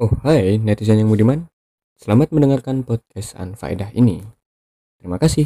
[0.00, 1.44] Oh hai netizen yang budiman.
[2.00, 4.24] Selamat mendengarkan podcast Anfaedah ini.
[4.96, 5.44] Terima kasih.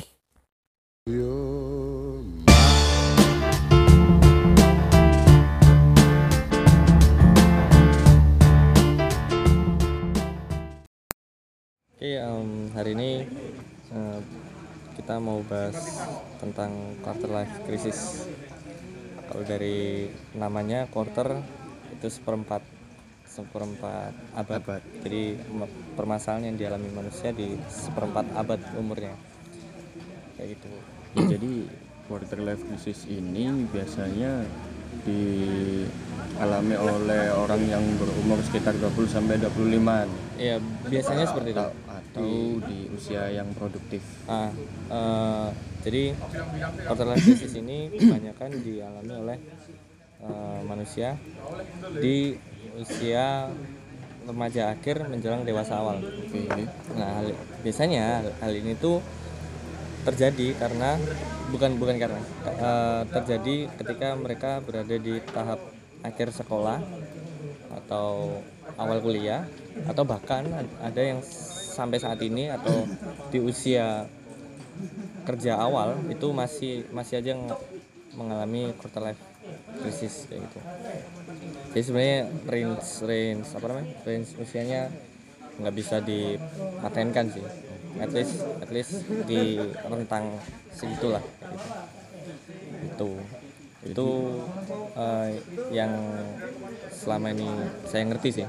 [11.99, 13.27] Oke, em, hari ini
[13.91, 14.19] eh,
[14.95, 15.99] kita mau bahas
[16.39, 18.31] tentang quarter life crisis.
[19.27, 20.07] Kalau dari
[20.39, 21.43] namanya quarter
[21.91, 22.74] itu seperempat
[23.35, 24.61] seperempat abad.
[24.63, 24.83] Abad.
[25.03, 25.35] Jadi
[25.99, 29.19] permasalahan yang dialami manusia di seperempat abad umurnya.
[30.39, 30.71] Kayak gitu.
[31.15, 31.53] Ya, jadi
[32.07, 34.47] quarter life crisis ini biasanya
[35.03, 40.07] dialami oleh orang yang berumur sekitar 20 sampai 25
[40.39, 41.59] Iya, biasanya seperti itu.
[41.59, 42.31] atau, atau
[42.71, 44.03] di usia yang produktif.
[44.31, 44.51] Ah,
[44.91, 45.49] eh,
[45.83, 46.15] jadi
[46.87, 49.39] quarter life crisis ini kebanyakan dialami oleh
[50.25, 51.19] eh, manusia
[51.99, 52.39] di
[52.79, 53.49] usia
[54.25, 56.01] remaja akhir menjelang dewasa awal.
[56.01, 56.49] Oke.
[56.97, 59.05] Nah, hal- biasanya hal, ini tuh
[60.05, 61.01] terjadi karena
[61.49, 65.61] bukan bukan karena eh, terjadi ketika mereka berada di tahap
[66.05, 66.81] akhir sekolah
[67.85, 68.41] atau
[68.77, 69.49] awal kuliah
[69.89, 71.21] atau bahkan ad- ada yang
[71.75, 72.85] sampai saat ini atau
[73.33, 74.05] di usia
[75.25, 77.61] kerja awal itu masih masih aja ng-
[78.15, 79.21] mengalami quarter life
[79.81, 80.59] crisis kayak gitu.
[81.75, 84.83] Jadi sebenarnya range range apa namanya range usianya
[85.61, 87.47] nggak bisa dipatenkan sih.
[87.99, 88.93] At least at least
[89.27, 90.35] di rentang
[90.75, 91.59] segitulah gitu.
[92.95, 93.09] Itu
[93.85, 94.09] itu
[94.97, 95.29] eh,
[95.71, 95.93] yang
[96.89, 97.49] selama ini
[97.85, 98.47] saya ngerti sih.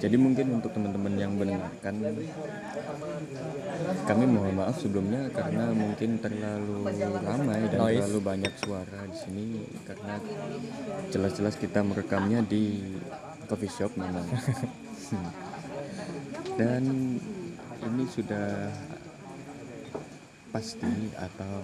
[0.00, 1.94] Jadi mungkin untuk teman-teman yang mendengarkan
[4.08, 6.88] kami mohon maaf sebelumnya karena mungkin terlalu
[7.20, 8.00] ramai dan Noise.
[8.00, 9.46] terlalu banyak suara di sini
[9.84, 10.16] karena
[11.12, 12.96] jelas-jelas kita merekamnya di
[13.44, 14.24] coffee shop memang.
[16.58, 17.16] Dan
[17.80, 18.68] ini sudah
[20.52, 21.62] pasti atau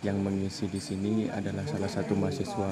[0.00, 2.70] yang mengisi di sini adalah salah satu mahasiswa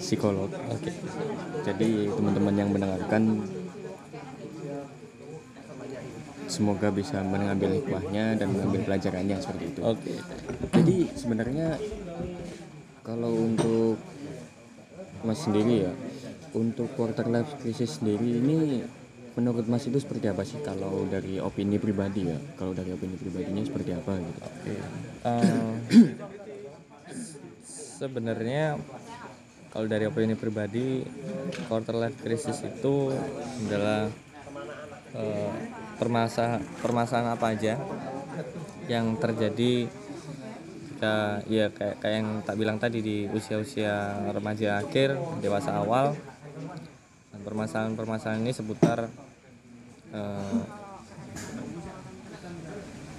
[0.00, 0.48] psikolog.
[0.72, 0.90] Oke.
[1.68, 3.44] Jadi teman-teman yang mendengarkan
[6.50, 9.80] semoga bisa mengambil hikmahnya dan mengambil pelajarannya seperti itu.
[9.86, 10.12] Oke.
[10.74, 11.78] Jadi sebenarnya
[13.06, 14.00] kalau untuk
[15.22, 15.92] Mas sendiri ya,
[16.56, 18.82] untuk quarter life crisis sendiri ini
[19.38, 22.38] menurut Mas itu seperti apa sih kalau dari opini pribadi ya?
[22.58, 24.40] Kalau dari opini pribadinya seperti apa gitu?
[25.22, 25.72] Eh,
[28.00, 28.80] sebenarnya
[29.70, 31.06] kalau dari opini pribadi
[31.70, 33.14] quarter life crisis itu
[33.66, 34.10] adalah
[35.14, 35.52] eh,
[35.98, 37.78] permasalahan apa aja
[38.90, 39.86] yang terjadi
[41.00, 46.12] ketika ya kayak kayak yang tak bilang tadi di usia-usia remaja akhir dewasa awal.
[47.40, 49.08] Permasalahan-permasalahan ini seputar
[50.12, 50.60] eh,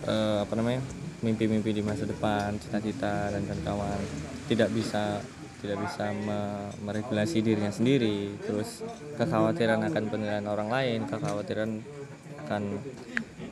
[0.05, 0.85] eh, apa namanya
[1.25, 3.97] mimpi-mimpi di masa depan cita-cita dan kawan-kawan.
[4.45, 5.17] Tidak bisa
[5.61, 8.33] tidak bisa me- meregulasi dirinya sendiri.
[8.41, 8.81] Terus
[9.15, 11.79] kekhawatiran akan penilaian orang lain kekhawatiran
[12.45, 12.63] akan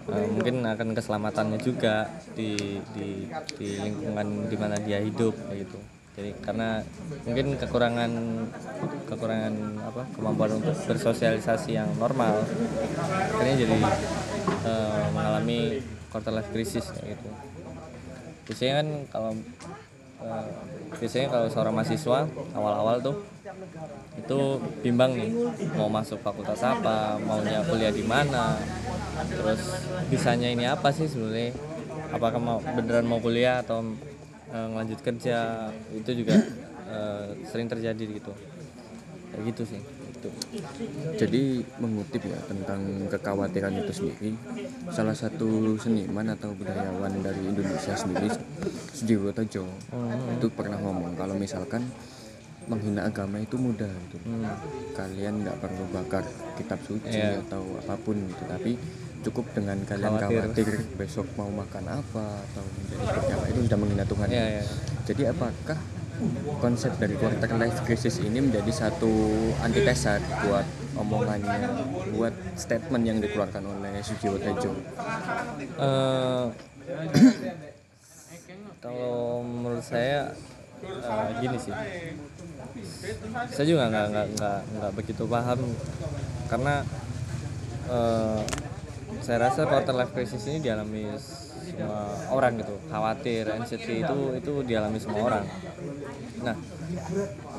[0.10, 5.80] eh, mungkin akan keselamatannya juga di di di lingkungan di mana dia hidup gitu.
[6.20, 6.84] Jadi karena
[7.24, 8.12] mungkin kekurangan
[9.08, 9.54] kekurangan
[9.88, 12.44] apa kemampuan untuk bersosialisasi yang normal
[13.38, 13.78] akhirnya jadi
[14.68, 17.30] eh, mengalami quarter life crisis gitu.
[18.50, 19.32] Biasanya kan kalau
[21.00, 23.16] biasanya kalau seorang mahasiswa awal-awal tuh
[24.20, 24.40] itu
[24.84, 25.32] bimbang nih
[25.80, 28.60] mau masuk fakultas apa maunya kuliah di mana
[29.32, 29.62] terus
[30.12, 31.56] bisanya ini apa sih sebenarnya?
[32.10, 33.84] Apakah mau beneran mau kuliah atau
[34.50, 35.70] eh, ngelanjut kerja?
[35.92, 36.36] Itu juga
[36.88, 38.32] eh, sering terjadi gitu.
[39.36, 40.30] Kayak gitu sih itu
[41.16, 44.32] Jadi mengutip ya tentang kekhawatiran itu sendiri,
[44.92, 48.28] salah satu seniman atau budayawan dari Indonesia sendiri,
[48.92, 49.64] Sujiwo Tejo,
[50.36, 51.88] itu pernah ngomong kalau misalkan
[52.70, 54.20] menghina agama itu mudah gitu.
[54.94, 56.22] Kalian nggak perlu bakar
[56.54, 57.42] kitab suci Iya.
[57.48, 58.76] atau apa pun gitu, tapi
[59.20, 60.40] cukup dengan kalian Khawatir.
[60.40, 64.28] khawatir, besok mau makan apa atau menjadi seperti apa itu sudah menghina Tuhan.
[64.32, 64.64] Iya, iya.
[65.10, 65.80] Jadi apakah
[66.60, 69.12] konsep dari quarter life crisis ini menjadi satu
[69.64, 70.68] antitesa buat
[71.00, 71.72] omongannya,
[72.12, 74.72] buat statement yang dikeluarkan oleh Sujiwo Tejo?
[75.80, 76.46] Eh,
[78.84, 80.32] kalau menurut saya
[80.84, 81.76] eh, gini sih
[83.52, 85.60] saya juga nggak nggak nggak nggak begitu paham
[86.48, 86.76] karena
[87.92, 88.42] eh,
[89.20, 91.12] saya rasa quarter life crisis ini dialami
[91.70, 92.00] semua
[92.34, 92.76] orang gitu.
[92.90, 95.46] Khawatir anxiety itu itu dialami semua orang.
[96.42, 96.56] Nah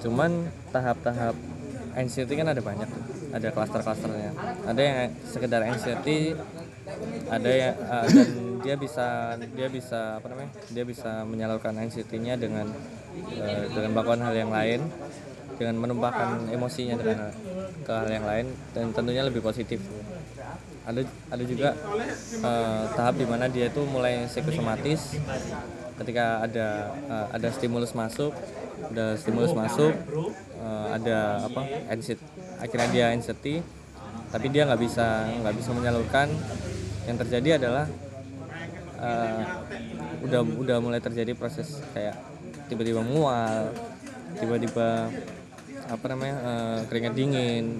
[0.03, 1.37] cuman tahap-tahap
[1.95, 2.91] anxiety kan ada banyak
[3.31, 4.31] ada klaster-klasternya
[4.67, 6.35] ada yang sekedar anxiety
[7.31, 8.31] ada yang uh, dan
[8.61, 9.07] dia bisa
[9.55, 14.81] dia bisa apa namanya dia bisa menyalurkan anxiety-nya dengan uh, dengan melakukan hal yang lain
[15.61, 17.31] dengan menumpahkan emosinya dengan
[17.85, 19.79] ke hal yang lain dan tentunya lebih positif
[20.91, 21.01] ada
[21.31, 21.69] ada juga
[22.43, 25.15] uh, tahap di mana dia itu mulai psikosomatis.
[26.01, 28.33] Ketika ada uh, ada stimulus masuk
[28.81, 29.93] ada stimulus masuk
[30.59, 32.25] uh, ada apa anxiety
[32.57, 33.61] akhirnya dia anxiety
[34.33, 36.29] tapi dia nggak bisa nggak bisa menyalurkan.
[37.09, 37.87] Yang terjadi adalah
[39.01, 39.43] uh,
[40.25, 42.17] udah udah mulai terjadi proses kayak
[42.69, 43.73] tiba-tiba mual
[44.39, 45.11] tiba-tiba
[45.91, 47.75] apa namanya uh, keringat dingin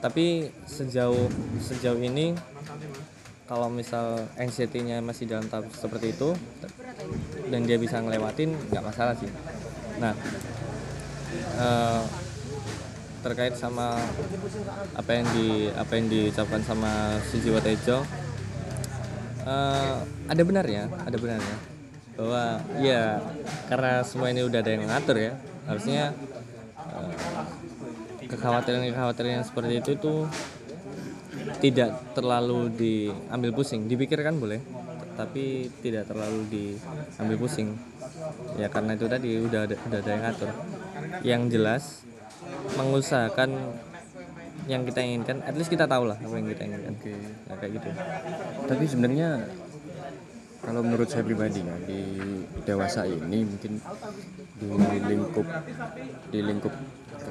[0.00, 1.28] tapi sejauh
[1.60, 2.36] sejauh ini
[3.50, 6.32] kalau misal anxiety-nya masih dalam tahap seperti itu
[7.50, 9.30] dan dia bisa ngelewatin nggak masalah sih.
[9.98, 10.14] Nah
[11.58, 12.02] uh,
[13.20, 14.00] terkait sama
[14.96, 18.00] apa yang di apa yang diucapkan sama Sujiwo Tejo
[19.44, 21.56] uh, ada benarnya ada benarnya
[22.16, 22.44] bahwa
[22.80, 23.20] ya
[23.68, 25.32] karena semua ini udah ada yang ngatur ya
[25.68, 26.16] harusnya
[28.40, 30.24] kekhawatiran-kekhawatiran yang seperti itu tuh
[31.60, 33.84] tidak terlalu diambil pusing.
[33.84, 34.64] Dipikirkan boleh
[35.20, 37.76] tapi tidak terlalu diambil pusing.
[38.56, 40.50] Ya karena itu tadi udah ada, udah ada yang ngatur.
[41.20, 41.82] Yang jelas
[42.80, 43.76] mengusahakan
[44.68, 46.96] yang kita inginkan at least kita tahu lah apa yang kita inginkan.
[46.96, 47.12] Oke.
[47.20, 47.88] Nah, kayak gitu.
[48.64, 49.28] Tapi sebenarnya
[50.60, 52.00] kalau menurut saya pribadi ya di
[52.68, 53.80] dewasa ini mungkin
[54.60, 54.68] di
[55.08, 55.46] lingkup
[56.28, 56.74] di lingkup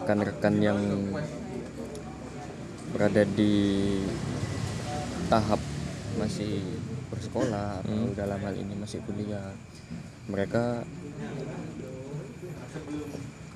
[0.09, 0.81] rekan-rekan yang
[2.97, 3.53] berada di
[5.29, 5.61] tahap
[6.17, 6.65] masih
[7.13, 9.53] bersekolah atau dalam hal ini masih kuliah
[10.25, 10.81] mereka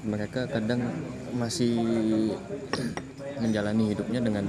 [0.06, 0.94] mereka kadang
[1.34, 1.74] masih
[3.42, 4.46] menjalani hidupnya dengan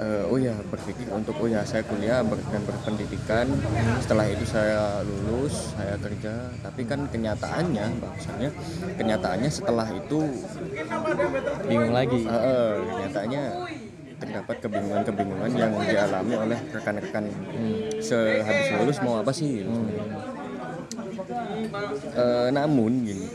[0.00, 3.46] eh, oh ya berpikir untuk oh ya saya kuliah ber- dan berpendidikan.
[4.00, 6.32] Setelah itu saya lulus saya kerja.
[6.64, 8.50] Tapi kan kenyataannya bahwasanya
[8.96, 10.20] kenyataannya setelah itu
[11.68, 12.20] bingung lagi.
[12.24, 13.44] Eh, eh, kenyataannya
[14.20, 17.24] terdapat kebingungan-kebingungan yang dialami oleh rekan-rekan.
[18.00, 19.64] Sehabis lulus mau apa sih?
[19.64, 19.72] Gitu.
[22.10, 23.26] Eh, namun gini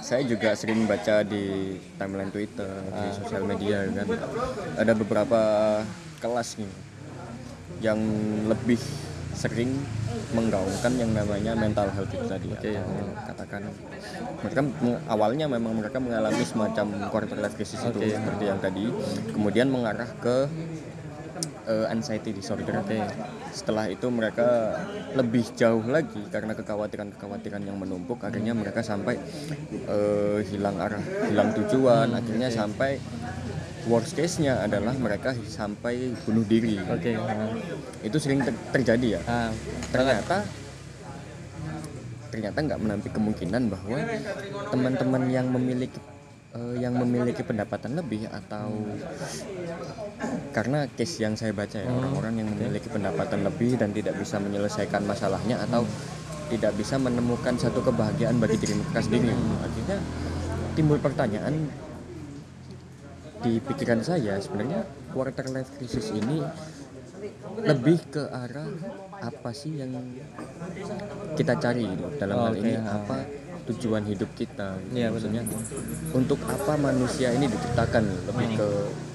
[0.00, 4.06] saya juga sering baca di timeline Twitter di sosial media kan.
[4.78, 5.40] Ada beberapa
[6.18, 6.72] kelas nih
[7.78, 8.00] yang
[8.50, 8.80] lebih
[9.38, 9.70] sering
[10.34, 12.74] menggaungkan yang namanya mental health itu tadi atau
[13.22, 13.62] katakan
[14.42, 14.60] mereka
[15.06, 18.90] awalnya memang mereka mengalami semacam quarter life crisis itu seperti yang tadi
[19.30, 20.50] kemudian mengarah ke
[21.68, 22.80] eh, anxiety disorder.
[23.52, 24.80] Setelah itu mereka
[25.12, 29.20] lebih jauh lagi karena kekhawatiran-kekhawatiran yang menumpuk, akhirnya mereka sampai
[29.86, 32.96] eh, hilang arah, hilang tujuan, akhirnya sampai
[33.88, 36.76] worst case-nya adalah mereka sampai bunuh diri.
[36.80, 37.52] oke nah,
[38.04, 39.20] Itu sering ter- terjadi ya.
[39.28, 39.50] ah,
[39.92, 40.44] Ternyata
[42.28, 43.98] ternyata nggak menampik kemungkinan bahwa
[44.68, 45.96] teman-teman yang memiliki
[46.58, 48.74] eh, yang memiliki pendapatan lebih atau
[50.50, 55.06] karena case yang saya baca ya orang-orang yang memiliki pendapatan lebih dan tidak bisa menyelesaikan
[55.06, 55.86] masalahnya atau
[56.50, 59.30] tidak bisa menemukan satu kebahagiaan bagi diri mereka sendiri.
[59.62, 59.98] Akhirnya
[60.74, 61.68] timbul pertanyaan
[63.38, 64.82] di pikiran saya sebenarnya
[65.14, 66.42] quarter life crisis ini
[67.62, 68.70] lebih ke arah
[69.18, 69.90] apa sih yang
[71.34, 72.06] kita cari gitu.
[72.18, 73.16] dalam hal Oke, ini apa
[73.68, 74.80] tujuan hidup kita.
[74.88, 74.94] Gitu.
[74.98, 75.42] Iya, maksudnya
[76.16, 78.04] untuk apa manusia ini diciptakan?
[78.32, 78.68] Lebih ke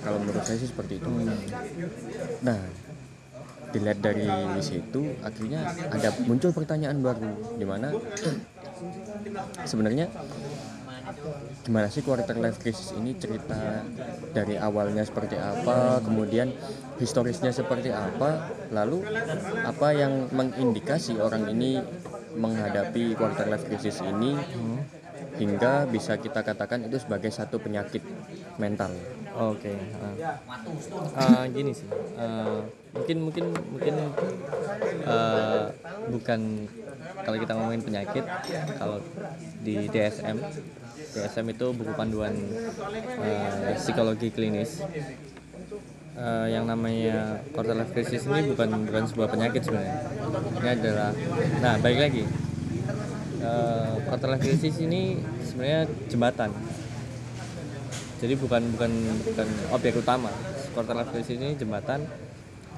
[0.05, 1.09] kalau menurut saya sih seperti itu.
[2.45, 2.59] Nah
[3.73, 4.29] dilihat dari
[4.61, 7.89] situ akhirnya ada muncul pertanyaan baru di mana
[9.65, 10.13] sebenarnya
[11.65, 13.83] gimana sih quarter life crisis ini cerita
[14.31, 16.53] dari awalnya seperti apa kemudian
[17.01, 19.03] historisnya seperti apa lalu
[19.65, 21.81] apa yang mengindikasi orang ini
[22.33, 24.37] menghadapi quarter life crisis ini
[25.37, 28.01] hingga bisa kita katakan itu sebagai satu penyakit
[28.61, 28.93] mental
[29.33, 29.73] Oke.
[29.97, 30.37] ah.
[31.17, 31.89] Ah, gini sih.
[32.21, 32.61] ah,
[32.93, 33.95] mungkin mungkin mungkin
[35.09, 35.73] ah,
[36.13, 36.69] bukan
[37.25, 38.25] kalau kita ngomongin penyakit,
[38.77, 39.01] kalau
[39.65, 40.37] di DSM,
[41.17, 42.37] DSM itu buku panduan
[43.25, 44.85] ah, psikologi klinis.
[46.13, 49.97] Ah, yang namanya quarter life crisis ini bukan bukan sebuah penyakit sebenarnya.
[50.61, 51.09] Ini adalah,
[51.57, 52.23] nah baik lagi.
[53.41, 55.17] Ah, quarter life crisis ini
[55.53, 56.49] sebenarnya jembatan
[58.23, 58.91] jadi bukan bukan
[59.27, 60.31] bukan objek utama
[60.71, 62.07] quarter life crisis ini jembatan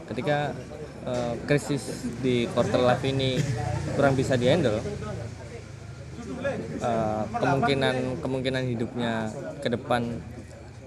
[0.09, 0.57] ketika
[1.05, 3.37] eh, krisis di quarter life ini
[3.93, 4.81] kurang bisa dihandle
[6.81, 9.29] eh, kemungkinan kemungkinan hidupnya
[9.61, 10.17] ke depan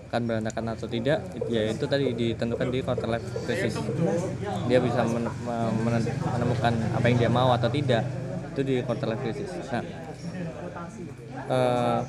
[0.09, 1.21] akan berantakan atau tidak
[1.53, 3.77] ya itu tadi ditentukan di quarter life crisis.
[4.65, 8.09] Dia bisa men- me- men- menemukan apa yang dia mau atau tidak
[8.57, 9.53] itu di quarter life crisis.
[9.69, 9.85] Nah
[11.53, 12.01] eh,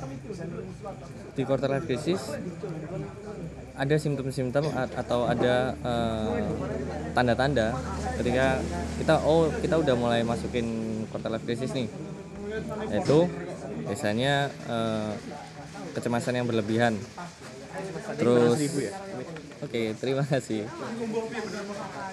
[1.36, 2.20] di quarter life crisis
[3.76, 4.64] ada simptom-simptom
[4.96, 6.40] atau ada eh,
[7.12, 7.76] tanda-tanda
[8.16, 8.64] ketika
[8.96, 10.66] kita oh kita udah mulai masukin
[11.12, 11.92] quarter life crisis nih.
[12.88, 13.28] Yaitu
[13.84, 15.12] biasanya eh,
[15.90, 16.96] kecemasan yang berlebihan
[18.16, 18.58] terus
[19.64, 20.64] oke terima kasih.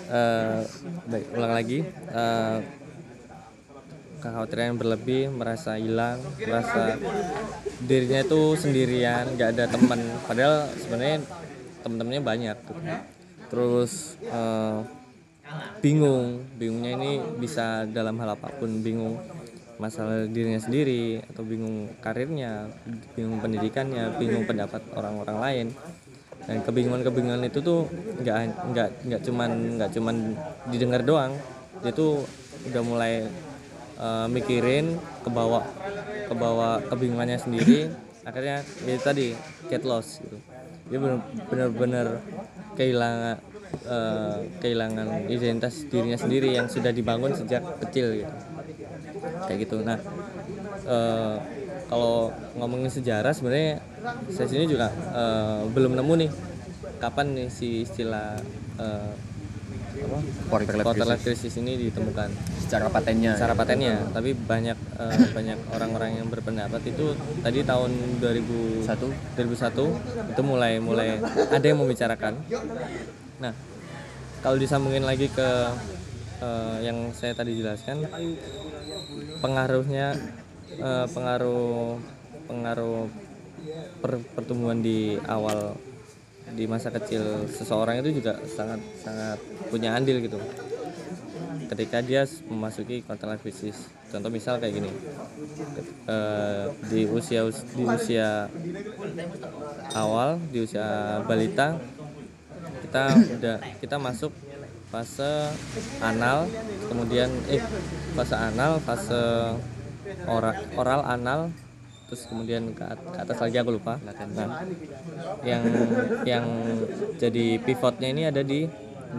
[0.07, 0.59] Eh,
[1.07, 1.79] baik ulang lagi.
[1.87, 2.57] Eh,
[4.17, 6.97] kekhawatiran yang berlebih merasa hilang merasa
[7.85, 9.99] dirinya itu sendirian nggak ada teman.
[10.25, 11.17] Padahal sebenarnya
[11.85, 12.57] teman-temannya banyak.
[12.67, 12.77] Tuh.
[13.47, 14.79] terus eh,
[15.79, 16.43] bingung.
[16.59, 19.15] Bingungnya ini bisa dalam hal apa pun bingung
[19.77, 22.69] masalah dirinya sendiri atau bingung karirnya
[23.13, 25.67] bingung pendidikannya bingung pendapat orang-orang lain.
[26.47, 27.89] Dan kebingungan-kebingungan itu tuh
[28.23, 28.35] nggak
[28.73, 30.15] nggak nggak cuman nggak cuman
[30.73, 31.33] didengar doang.
[31.85, 32.25] Dia tuh
[32.69, 33.13] udah mulai
[33.97, 35.65] eh, mikirin ke bawah
[36.27, 37.93] ke bawah kebingungannya sendiri.
[38.27, 39.37] Akhirnya ya tadi
[39.69, 40.37] get lost gitu.
[40.87, 40.99] Dia
[41.51, 42.23] bener-bener
[42.79, 43.37] kehilangan
[43.85, 48.56] eh, kehilangan identitas dirinya sendiri yang sudah dibangun sejak kecil gitu
[49.47, 49.97] kayak gitu nah
[50.87, 51.35] eh,
[51.87, 53.79] kalau ngomongin sejarah sebenarnya
[54.31, 56.31] saya sini juga eh, belum nemu nih
[56.97, 58.39] kapan nih si istilah
[58.81, 59.13] eh,
[59.97, 61.57] apa Quarter life quarter life crisis.
[61.57, 62.29] crisis ini ditemukan
[62.61, 68.85] secara patennya secara patennya tapi banyak eh, banyak orang-orang yang berpendapat itu tadi tahun 2000
[68.85, 71.17] satu 2001 itu mulai mulai
[71.49, 72.37] ada yang membicarakan.
[73.41, 73.53] Nah,
[74.45, 75.49] kalau disambungin lagi ke
[76.41, 78.05] eh, yang saya tadi jelaskan,
[79.43, 80.15] pengaruhnya
[80.81, 81.97] eh, pengaruh
[82.47, 83.09] pengaruh
[84.01, 85.75] per- pertumbuhan di awal
[86.55, 89.37] di masa kecil seseorang itu juga sangat sangat
[89.69, 90.39] punya andil gitu.
[91.67, 94.91] Ketika dia memasuki life crisis contoh misal kayak gini.
[96.07, 97.43] Eh, di usia
[97.75, 98.47] di usia
[99.95, 101.75] awal di usia balita
[102.87, 104.31] kita udah kita masuk
[104.87, 105.51] fase
[105.99, 106.47] anal
[106.87, 107.61] kemudian eh
[108.15, 109.21] fase anal fase
[110.27, 111.41] oral oral anal
[112.07, 113.99] terus kemudian ke, ke atas lagi aku lupa.
[113.99, 114.15] Nah
[115.43, 115.63] yang
[116.23, 116.45] yang
[117.19, 118.63] jadi pivotnya ini ada di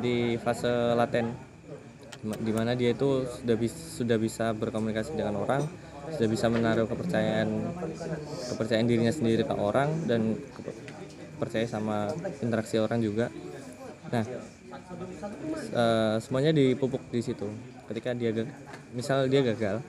[0.01, 1.29] di fase laten.
[1.29, 1.47] Di-
[2.19, 5.63] di mana dia itu sudah bisa sudah bisa berkomunikasi dengan orang
[6.19, 7.47] sudah bisa menaruh kepercayaan
[8.51, 10.35] kepercayaan dirinya sendiri ke orang dan
[11.39, 12.11] percaya sama
[12.43, 13.31] interaksi orang juga.
[14.11, 14.25] Nah
[15.75, 17.49] eh, semuanya dipupuk di situ.
[17.89, 18.33] Ketika dia
[18.93, 19.81] misal dia gagal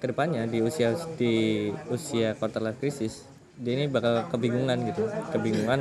[0.00, 3.28] ke depannya di usia di usia quarter life crisis
[3.60, 5.04] dia ini bakal kebingungan gitu.
[5.36, 5.80] Kebingungan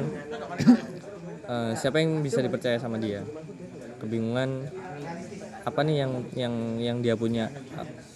[1.47, 3.23] eh, siapa yang bisa dipercaya sama dia?
[4.03, 4.67] Kebingungan
[5.63, 7.47] apa nih yang yang yang dia punya?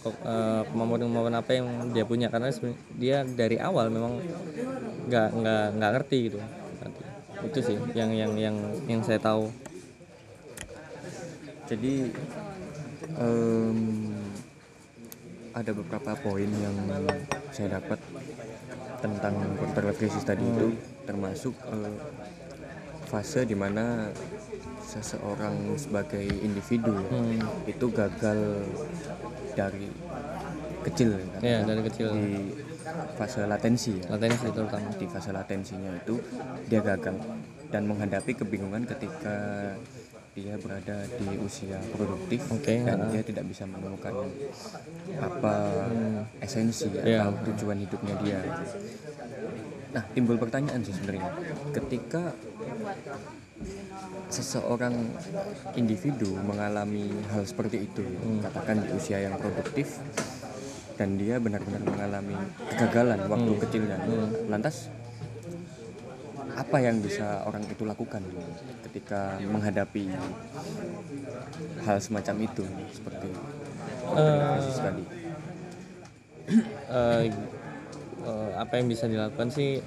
[0.04, 2.28] Eh, kemampuan-kemampuan apa yang dia punya?
[2.28, 2.52] Karena
[3.00, 4.20] dia dari awal memang
[5.08, 6.40] nggak nggak nggak ngerti gitu.
[7.44, 8.56] Itu sih yang yang yang
[8.88, 9.48] yang saya tahu
[11.68, 11.94] jadi
[13.20, 13.80] em,
[15.54, 16.76] ada beberapa poin yang
[17.54, 18.00] saya dapat
[19.00, 20.74] tentang quarter life crisis tadi itu
[21.06, 21.96] termasuk eh,
[23.06, 24.10] fase di mana
[24.84, 27.40] seseorang sebagai individu Hmm.
[27.70, 28.66] itu gagal
[29.54, 29.88] dari
[30.84, 31.42] kecil kan?
[31.46, 32.28] ya dari kecil di
[33.16, 34.18] fase latensi ya.
[34.18, 36.18] latensi terutama di fase latensinya itu
[36.68, 37.16] dia gagal
[37.70, 39.38] dan menghadapi kebingungan ketika
[40.34, 43.10] dia berada di usia produktif Oke, dan ha.
[43.14, 44.26] dia tidak bisa menemukan
[45.22, 45.54] apa
[46.42, 47.30] esensi Iya.
[47.30, 48.40] atau tujuan hidupnya dia.
[49.94, 51.30] Nah, timbul pertanyaan sih sebenarnya.
[51.70, 52.34] Ketika
[54.34, 54.98] seseorang
[55.78, 58.02] individu mengalami hal seperti itu,
[58.42, 60.02] katakan di usia yang produktif
[60.98, 62.38] dan dia benar-benar mengalami
[62.74, 63.98] kegagalan waktu kecilnya.
[64.50, 64.90] Lantas
[66.54, 68.22] apa yang bisa orang itu lakukan
[68.90, 70.10] ketika menghadapi
[71.86, 73.30] hal semacam itu seperti
[74.14, 75.04] krisis tadi?
[76.94, 77.24] eh,
[78.28, 79.82] eh, apa yang bisa dilakukan sih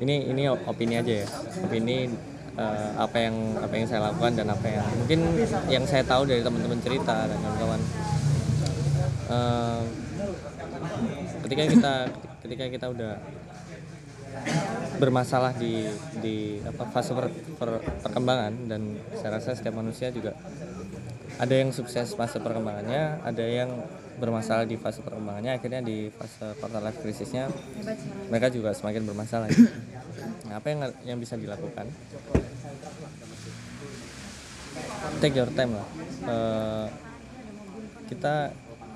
[0.00, 1.28] ini ini opini aja ya
[1.62, 2.08] opini
[2.56, 5.20] eh, apa yang apa yang saya lakukan dan apa yang mungkin
[5.68, 7.82] yang saya tahu dari teman-teman cerita dan kawan-kawan
[9.24, 9.82] Eh,
[11.48, 11.94] ketika kita
[12.44, 13.12] ketika kita udah
[14.98, 15.86] bermasalah di
[16.20, 18.52] di apa fase per- per- perkembangan.
[18.70, 20.34] Dan saya rasa setiap manusia juga
[21.34, 23.70] ada yang sukses fase perkembangannya ada yang
[24.18, 25.58] bermasalah di fase perkembangannya.
[25.58, 27.50] Akhirnya di fase quarter life krisisnya
[28.30, 29.50] mereka juga semakin bermasalah.
[30.46, 31.90] Nah, apa yang yang bisa dilakukan?
[35.18, 35.88] Take your time lah.
[36.24, 36.86] Uh,
[38.06, 38.54] kita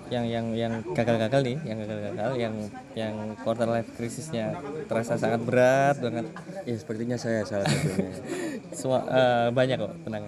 [0.09, 2.55] yang yang yang gagal-gagal nih yang gagal-gagal yang
[2.97, 4.57] yang quarter life krisisnya
[4.89, 6.27] terasa sangat berat banget.
[6.65, 8.13] Ya sepertinya saya salah satunya.
[8.79, 10.25] Semua, uh, banyak kok tenang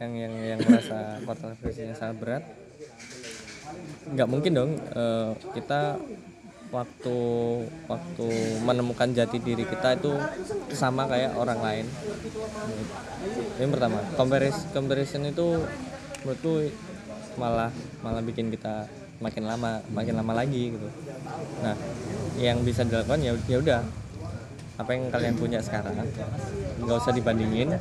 [0.00, 2.44] yang yang yang merasa quarter life krisisnya sangat berat.
[4.10, 6.00] Nggak mungkin dong uh, kita
[6.70, 7.18] waktu
[7.90, 8.26] waktu
[8.62, 10.14] menemukan jati diri kita itu
[10.74, 11.86] sama kayak orang lain.
[13.58, 14.02] Ini pertama.
[14.14, 15.62] Comparison comparison itu
[16.22, 16.70] menurutku
[17.40, 17.72] malah
[18.04, 18.84] malah bikin kita
[19.24, 20.88] makin lama makin lama lagi gitu.
[21.64, 21.72] Nah
[22.36, 23.80] yang bisa dilakukan ya ya udah.
[24.80, 25.92] Apa yang kalian punya sekarang
[26.80, 27.72] nggak usah dibandingin.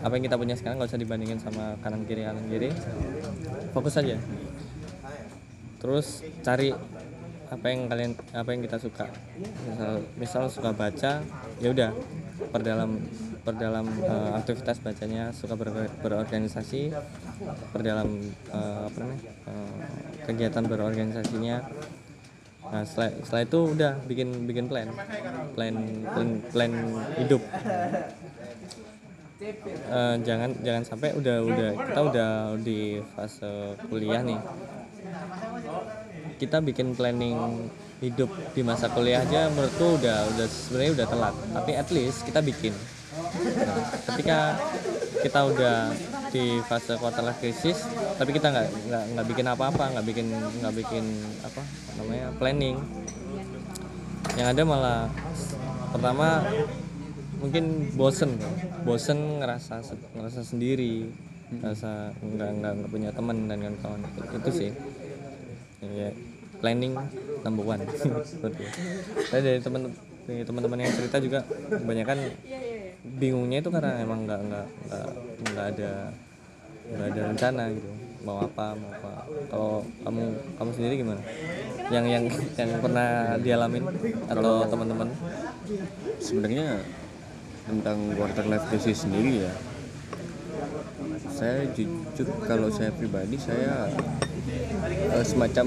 [0.00, 2.72] Apa yang kita punya sekarang nggak usah dibandingin sama kanan kiri kanan kiri.
[3.76, 4.16] Fokus aja.
[5.80, 6.72] Terus cari
[7.50, 9.12] apa yang kalian apa yang kita suka.
[9.68, 11.20] Misal misal suka baca
[11.60, 11.92] ya udah
[12.56, 13.04] perdalam
[13.40, 16.92] perdalam uh, aktivitas bacanya suka ber, berorganisasi
[17.72, 18.08] perdalam
[18.52, 19.78] uh, apa namanya uh,
[20.28, 21.56] kegiatan berorganisasinya.
[22.70, 24.88] Nah setelah, setelah itu udah bikin bikin plan
[25.56, 26.72] plan plan, plan
[27.18, 27.42] hidup.
[29.88, 32.30] Uh, jangan jangan sampai udah udah kita udah
[32.60, 34.40] di fase kuliah nih.
[36.36, 37.68] Kita bikin planning
[38.00, 42.40] hidup di masa kuliah aja menurutku udah udah sebenarnya udah telat tapi at least kita
[42.40, 42.72] bikin
[43.38, 43.76] nah,
[44.12, 44.38] ketika
[45.20, 45.76] kita udah
[46.30, 47.84] di fase quarter life crisis
[48.16, 51.04] tapi kita nggak nggak nggak bikin apa-apa nggak bikin nggak bikin
[51.42, 51.62] apa
[51.98, 52.76] namanya planning.
[54.38, 55.00] Yang ada malah
[55.90, 56.46] pertama
[57.40, 58.36] mungkin bosen
[58.86, 59.82] bosen ngerasa
[60.14, 61.08] ngerasa sendiri
[61.50, 64.00] ngerasa nggak nggak nggak punya teman dan kawan-kawan.
[64.38, 64.70] Itu sih.
[65.82, 66.14] Ya
[66.60, 66.94] planning
[67.42, 67.82] number one.
[69.32, 69.90] Dari teman
[70.30, 71.42] dari teman-teman yang cerita juga
[71.74, 72.18] kebanyakan
[73.00, 75.08] bingungnya itu karena emang nggak nggak nggak
[75.50, 75.92] nggak ada
[76.90, 77.90] nggak ada rencana gitu.
[78.20, 79.12] Mau apa mau apa.
[79.48, 79.72] Kalau
[80.04, 80.22] kamu
[80.60, 81.22] kamu sendiri gimana?
[81.88, 82.24] Yang yang
[82.60, 83.08] yang pernah
[83.40, 83.84] dialamin
[84.28, 85.08] atau teman-teman?
[86.20, 86.82] sebenarnya
[87.64, 89.52] tentang quarter life crisis sendiri ya
[91.30, 93.88] saya jujur kalau saya pribadi saya
[95.14, 95.66] uh, semacam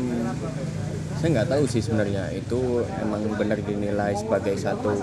[1.17, 4.93] saya nggak tahu sih sebenarnya itu emang benar dinilai sebagai satu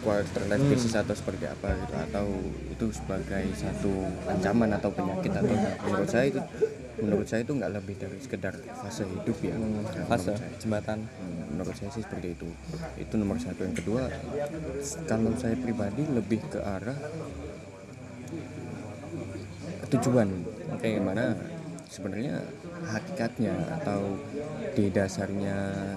[0.00, 0.70] quarter life hmm.
[0.72, 2.26] crisis atau seperti apa gitu atau
[2.72, 3.92] itu sebagai satu
[4.28, 6.40] ancaman atau penyakit atau menurut saya itu
[7.00, 9.56] menurut saya itu nggak lebih dari sekedar fase hidup ya.
[9.56, 11.08] Hmm, fase jembatan.
[11.08, 12.48] Hmm, menurut saya sih seperti itu.
[13.00, 13.64] Itu nomor satu.
[13.64, 14.12] Yang kedua
[15.08, 16.98] kalau saya pribadi lebih ke arah
[19.90, 20.28] tujuan.
[20.78, 21.00] Okay.
[21.00, 21.34] gimana?
[21.90, 22.46] Sebenarnya
[22.86, 24.14] hakikatnya atau
[24.78, 25.56] di dasarnya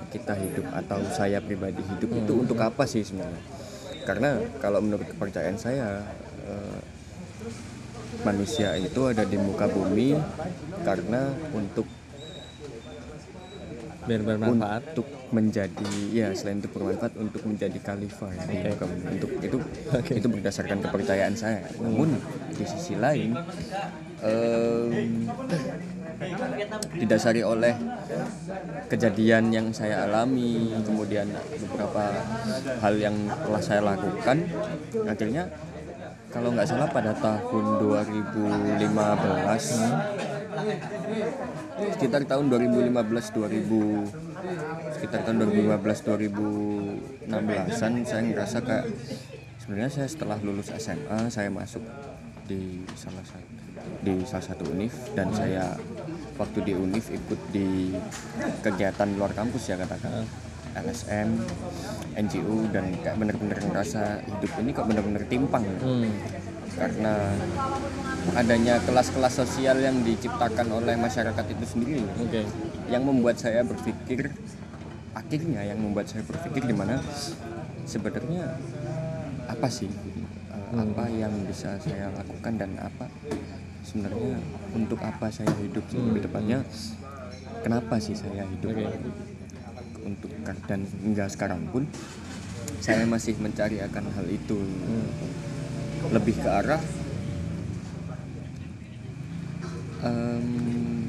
[0.10, 2.22] kita hidup atau saya pribadi hidup hmm.
[2.26, 3.63] itu untuk apa sih sebenarnya
[4.04, 6.04] karena kalau menurut kepercayaan saya
[6.48, 6.80] eh,
[8.24, 10.16] manusia itu ada di muka bumi
[10.86, 11.88] karena untuk
[14.04, 18.76] biar bermanfaat untuk menjadi ya selain itu bermanfaat untuk menjadi khalifah ya, okay.
[19.16, 19.58] untuk itu
[19.90, 20.16] okay.
[20.20, 22.20] itu berdasarkan kepercayaan saya namun
[22.54, 23.34] di sisi lain
[24.22, 24.92] um,
[26.96, 27.76] didasari oleh
[28.88, 31.28] kejadian yang saya alami kemudian
[31.68, 32.04] beberapa
[32.80, 34.38] hal yang telah saya lakukan
[35.08, 35.50] akhirnya
[36.34, 38.82] kalau nggak salah pada tahun 2015
[41.98, 48.86] sekitar tahun 2015 2000 sekitar tahun 2015 2016an saya ngerasa kayak
[49.64, 51.82] sebenarnya saya setelah lulus SMA saya masuk
[52.44, 53.48] di salah satu
[54.04, 55.76] di salah satu univ dan saya
[56.36, 57.96] waktu di univ ikut di
[58.64, 60.28] kegiatan luar kampus ya katakan
[60.74, 61.30] LSM,
[62.18, 66.10] NGO dan kayak bener-bener ngerasa hidup ini kok bener-bener timpang hmm.
[66.74, 67.14] Karena
[68.34, 72.48] adanya kelas-kelas sosial yang diciptakan oleh masyarakat itu sendiri okay.
[72.90, 74.32] yang membuat saya berpikir
[75.14, 76.98] akhirnya yang membuat saya berpikir gimana
[77.86, 78.58] sebenarnya
[79.46, 80.82] apa sih hmm.
[80.82, 83.06] apa yang bisa saya lakukan dan apa
[83.86, 84.40] sebenarnya
[84.74, 86.66] untuk apa saya hidup sih lebih tepatnya
[87.62, 88.90] kenapa sih saya hidup okay.
[90.08, 90.32] untuk
[90.66, 91.86] dan hingga sekarang pun
[92.80, 95.53] saya masih mencari akan hal itu hmm.
[96.12, 96.82] Lebih ke arah
[100.04, 101.08] um,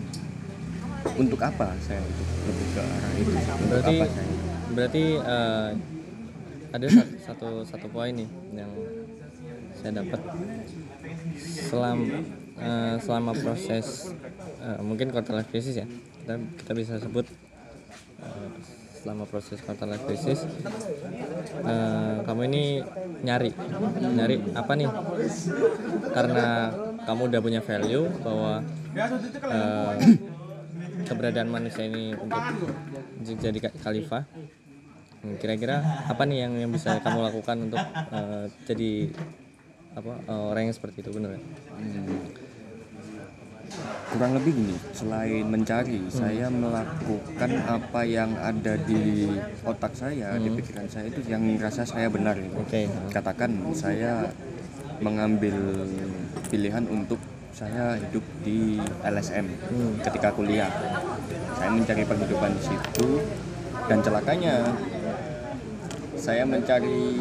[1.19, 4.29] untuk apa saya hidup lebih ke arah itu untuk berarti apa saya
[4.75, 5.71] berarti uh,
[6.75, 8.71] ada satu, satu satu poin nih yang
[9.79, 10.21] saya dapat.
[11.39, 11.99] Selam
[12.57, 14.17] eh, selama proses
[14.59, 15.87] eh, mungkin quarter life crisis ya
[16.25, 17.27] kita kita bisa sebut
[18.25, 18.49] eh,
[19.05, 20.49] selama proses quarter life crisis
[21.61, 22.65] eh, kamu ini
[23.21, 23.53] nyari
[24.01, 24.89] nyari apa nih
[26.17, 26.73] karena
[27.05, 28.65] kamu udah punya value bahwa
[29.53, 29.93] eh,
[31.05, 32.41] keberadaan manusia ini untuk
[33.21, 34.25] jadi khalifah
[35.25, 37.81] Hmm, kira-kira apa nih yang yang bisa kamu lakukan untuk
[38.13, 39.09] eh, jadi
[39.97, 41.41] apa eh, orang yang seperti itu benar ya?
[44.15, 49.27] Kurang lebih gini selain mencari saya melakukan apa yang ada di
[49.67, 52.39] otak saya di pikiran saya itu yang merasa saya benar.
[52.39, 52.55] Gitu.
[52.55, 52.87] Oke.
[53.11, 54.31] katakan saya
[55.03, 55.87] mengambil
[56.47, 57.19] pilihan untuk
[57.55, 59.47] saya hidup di LSM
[60.03, 60.71] ketika kuliah.
[61.55, 63.07] Saya mencari penghidupan di situ
[63.87, 64.75] dan celakanya
[66.19, 67.15] saya mencari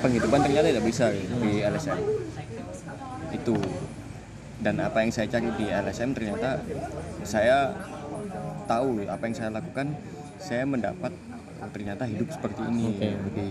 [0.00, 1.98] penghidupan ternyata tidak bisa gitu, di LSM
[3.30, 3.54] itu
[4.60, 6.60] dan apa yang saya cari di LSM ternyata
[7.24, 7.72] saya
[8.68, 9.96] tahu apa yang saya lakukan
[10.36, 11.12] saya mendapat
[11.70, 13.10] ternyata hidup seperti ini Oke.
[13.36, 13.48] di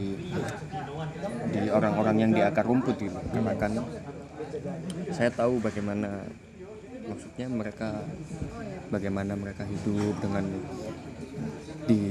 [1.54, 3.86] di orang-orang yang di akar rumput gitu katakan
[5.14, 6.26] saya tahu bagaimana
[7.06, 8.02] maksudnya mereka
[8.90, 10.46] bagaimana mereka hidup dengan
[11.86, 12.02] di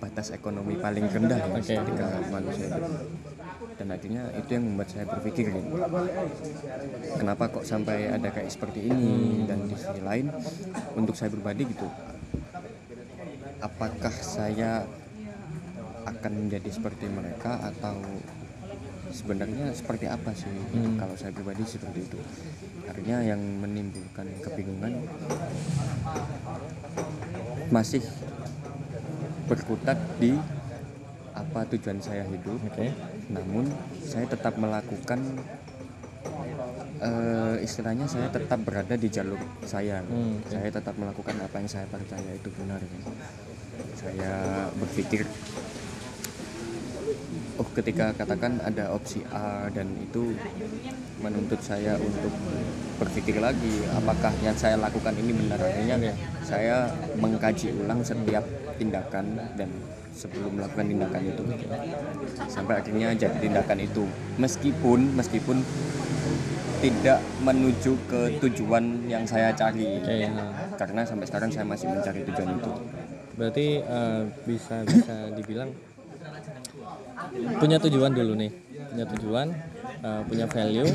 [0.00, 1.74] batas ekonomi paling rendah ya Oke.
[1.76, 2.92] ketika manusia hidup
[3.80, 5.72] dan akhirnya itu yang membuat saya berpikir gitu.
[7.16, 9.48] Kenapa kok sampai ada kayak seperti ini?
[9.48, 10.28] Dan di sisi lain
[10.92, 11.88] untuk saya pribadi gitu
[13.60, 14.84] apakah saya
[16.08, 17.96] akan menjadi seperti mereka atau
[19.12, 20.48] sebenarnya seperti apa sih?
[20.96, 22.18] Kalau saya pribadi seperti itu.
[22.88, 25.04] Akhirnya yang menimbulkan kebingungan
[27.70, 28.02] masih
[29.46, 30.34] berkutat di
[31.34, 32.58] apa tujuan saya hidup.
[32.66, 32.90] Oke.
[33.30, 33.70] namun
[34.02, 35.22] saya tetap melakukan
[37.00, 40.02] eh, istilahnya saya tetap berada di jalur saya.
[40.02, 43.12] Hmm, saya tetap melakukan apa yang saya percaya itu benar gitu.
[43.96, 45.24] saya berpikir
[47.60, 50.32] oh ketika katakan ada opsi A dan itu
[51.20, 52.32] menuntut saya untuk
[52.96, 55.60] berpikir lagi apakah yang saya lakukan ini benar?
[55.60, 56.12] Akhirnya
[56.44, 58.44] saya mengkaji ulang setiap
[58.76, 59.68] tindakan dan
[60.14, 61.42] sebelum melakukan tindakan itu
[62.50, 64.04] sampai akhirnya jadi tindakan itu
[64.36, 65.56] meskipun meskipun
[66.80, 70.32] tidak menuju ke tujuan yang saya cari Oke.
[70.32, 70.48] nah.
[70.80, 72.72] karena sampai sekarang saya masih mencari tujuan itu
[73.40, 75.72] Berarti eh, bisa bisa dibilang
[77.56, 78.52] punya tujuan dulu nih,
[78.92, 79.48] punya tujuan,
[80.00, 80.90] eh, punya value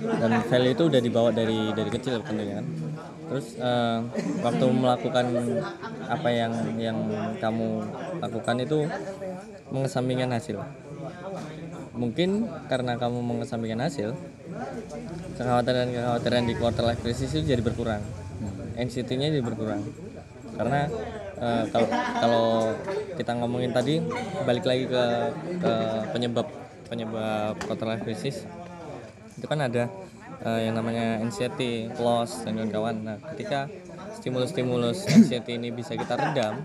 [0.00, 2.66] dan value itu udah dibawa dari dari kecil tentunya kan.
[3.28, 3.98] Terus eh,
[4.40, 5.26] waktu melakukan
[6.08, 6.98] apa yang yang
[7.42, 7.84] kamu
[8.22, 8.78] lakukan itu
[9.68, 10.64] mengesampingkan hasil.
[11.98, 14.14] Mungkin karena kamu mengesampingkan hasil,
[15.34, 18.00] kekhawatiran-kekhawatiran di quarter life crisis itu jadi berkurang.
[18.78, 19.82] NCT-nya jadi berkurang.
[20.54, 20.86] Karena
[21.42, 21.88] eh, kalau
[22.22, 22.46] kalau
[23.18, 23.98] kita ngomongin tadi
[24.46, 25.04] balik lagi ke
[25.58, 25.72] ke
[26.14, 26.46] penyebab
[26.88, 28.44] penyebab quarter life crisis
[29.38, 29.86] itu kan ada
[30.42, 32.94] eh, yang namanya anxiety, loss dan kawan-kawan.
[33.06, 33.70] Nah, ketika
[34.18, 36.58] stimulus-stimulus anxiety ini bisa kita redam,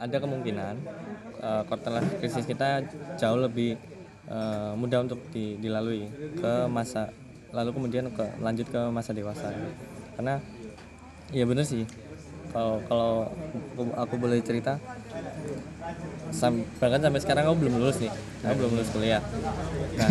[0.00, 0.74] ada kemungkinan
[1.44, 2.84] eh, quarter life kita
[3.20, 3.76] jauh lebih
[4.30, 6.08] eh, mudah untuk di- dilalui
[6.40, 7.12] ke masa
[7.52, 9.48] lalu kemudian ke lanjut ke masa dewasa.
[10.16, 10.40] Karena
[11.34, 11.84] ya bener sih
[12.56, 13.10] kalau kalau
[13.76, 14.80] aku, aku boleh cerita
[16.32, 18.12] sam, bahkan sampai sekarang aku belum lulus nih.
[18.48, 19.20] Aku belum lulus kuliah.
[20.00, 20.08] Nah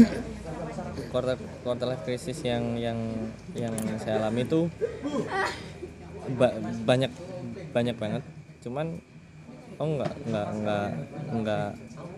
[1.10, 2.99] quarter quarter life crisis yang yang
[3.58, 4.69] yang saya alami itu
[6.38, 6.53] ba-
[6.86, 7.10] banyak
[7.73, 8.21] banyak banget.
[8.62, 9.01] Cuman
[9.81, 10.88] aku nggak nggak nggak
[11.41, 11.67] nggak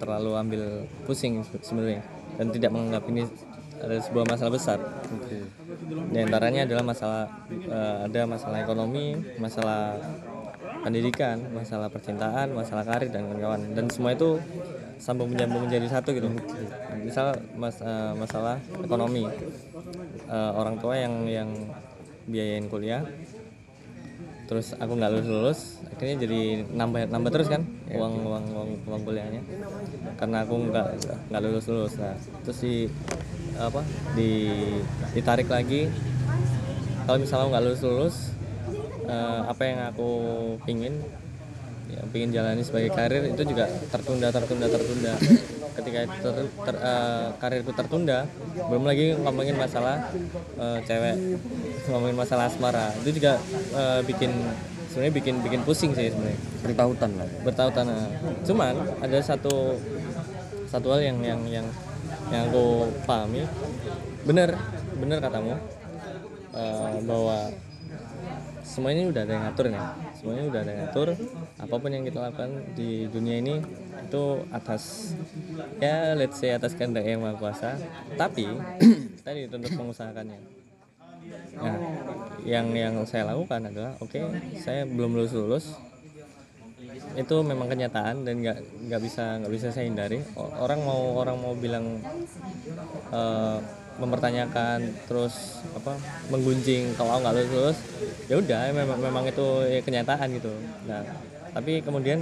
[0.04, 0.64] terlalu ambil
[1.08, 2.04] pusing se- sebenarnya.
[2.36, 3.24] Dan tidak menganggap ini
[3.78, 4.80] ada sebuah masalah besar
[5.88, 10.00] di antaranya adalah masalah eh, ada masalah ekonomi, masalah
[10.84, 13.62] pendidikan, masalah percintaan, masalah karir dan kawan-kawan.
[13.76, 14.40] Dan semua itu
[14.98, 16.32] sambung menyambung menjadi satu gitu.
[17.04, 19.28] Misal mas, eh, masalah ekonomi,
[20.28, 21.50] Eh, orang tua yang yang
[22.28, 23.00] biayain kuliah,
[24.52, 29.02] terus aku nggak lulus lulus, akhirnya jadi nambah nambah terus kan uang uang uang uang
[29.08, 29.42] kuliahnya,
[30.20, 30.88] karena aku nggak
[31.32, 31.94] nggak lulus lulus.
[31.96, 32.76] Nah, terus di
[33.56, 33.82] apa
[34.16, 34.32] di
[35.16, 35.88] ditarik lagi.
[37.08, 38.16] Kalau misalnya nggak lulus lulus
[39.08, 40.10] eh, apa yang aku
[40.68, 41.00] pingin
[41.88, 45.16] ya pingin jalani sebagai karir itu juga tertunda tertunda tertunda.
[45.78, 48.28] Ketika itu ter, ter- eh, karirku tertunda
[48.68, 50.12] belum lagi ngomongin masalah
[50.60, 51.16] eh, cewek
[51.88, 52.92] ngomongin masalah asmara.
[53.00, 53.40] Itu juga
[53.72, 54.36] eh, bikin
[54.98, 56.42] sebenarnya bikin bikin pusing sih sebenarnya.
[56.66, 57.30] Bertautan lah.
[57.46, 58.10] Bertautan nah.
[58.42, 59.78] cuman ada satu
[60.66, 61.68] satu hal yang yang yang
[62.34, 63.46] yang aku pahami.
[64.26, 64.58] Benar
[64.98, 65.54] benar katamu
[66.50, 67.54] eh, bahwa
[68.66, 69.86] semua ini udah ada yang ngatur nih.
[70.18, 71.08] Semuanya udah ada yang ngatur.
[71.62, 73.62] Apa pun yang kita lakukan di dunia ini
[74.02, 75.14] itu atas
[75.78, 77.78] ya let's say atas kehendak yang maha kuasa.
[78.18, 78.50] Tapi
[79.22, 80.42] kita dituntut mengusahakannya.
[81.62, 81.78] Nah
[82.48, 84.16] yang yang saya lakukan adalah oke
[84.56, 85.66] saya belum lulus lulus
[87.18, 88.58] itu memang kenyataan dan nggak
[88.88, 90.22] nggak bisa nggak bisa saya hindari.
[90.38, 91.98] Orang mau orang mau bilang
[93.10, 93.58] eh,
[93.98, 95.98] mempertanyakan terus apa
[96.30, 97.78] menggunjing kalau nggak lulus lulus
[98.30, 100.54] ya udah memang memang itu ya kenyataan gitu.
[100.86, 101.02] Nah
[101.58, 102.22] tapi kemudian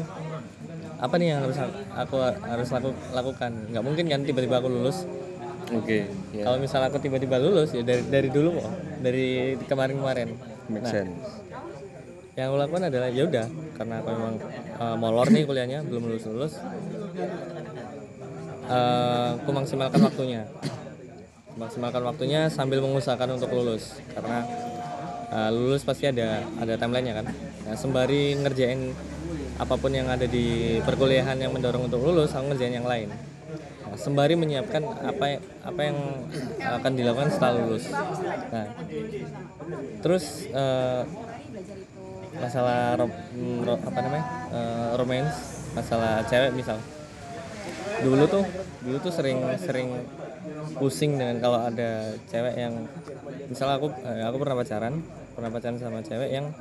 [0.95, 1.59] apa nih yang harus
[1.91, 3.51] aku harus laku, lakukan?
[3.75, 5.03] Nggak mungkin kan tiba-tiba aku lulus
[5.81, 5.99] Oke,
[6.31, 6.43] ya.
[6.47, 8.67] kalau misalnya aku tiba-tiba lulus ya dari dari dulu kok.
[9.03, 9.27] Dari
[9.67, 10.29] kemarin-kemarin.
[10.71, 11.13] Make Nah, sense.
[12.35, 13.47] yang aku lakukan adalah ya udah
[13.79, 14.35] karena aku memang
[14.75, 16.53] uh, molor nih kuliahnya belum lulus lulus
[18.67, 20.43] uh, aku maksimalkan waktunya.
[21.55, 23.95] Maksimalkan waktunya sambil mengusahakan untuk lulus.
[24.11, 24.43] Karena
[25.31, 27.25] uh, lulus pasti ada ada timelinenya kan.
[27.65, 28.91] Nah, sembari ngerjain
[29.55, 33.07] apa pun yang ada di perkuliahan yang mendorong untuk lulus aku ngerjain yang lain
[33.93, 35.97] sembari menyiapkan apa apa yang
[36.59, 37.85] akan dilakukan setelah lulus.
[38.49, 38.65] Nah
[40.01, 41.05] terus uh,
[42.35, 45.37] masalah mm, ro- apa namanya eh, romance
[45.71, 46.77] masalah cewek misal.
[48.03, 48.43] Dulu tuh
[48.83, 49.89] dulu tuh sering sering
[50.75, 52.73] pusing dengan kalau ada cewek yang
[53.47, 54.93] misal aku eh, aku pernah pacaran
[55.33, 56.51] pernah pacaran sama cewek yang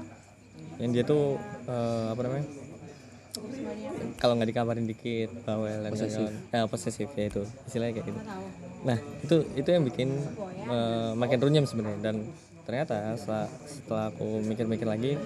[0.78, 2.46] yang dia tuh eh, apa namanya
[4.18, 6.28] kalau nggak dikabarin dikit bawel dan posesif.
[6.50, 7.42] ya posesif ya itu.
[7.68, 8.20] Istilahnya kayak gitu.
[8.84, 10.08] Nah itu itu yang bikin
[10.68, 12.00] eh, makin runyam sebenarnya.
[12.00, 12.16] Dan
[12.64, 15.20] ternyata setelah setelah aku mikir-mikir lagi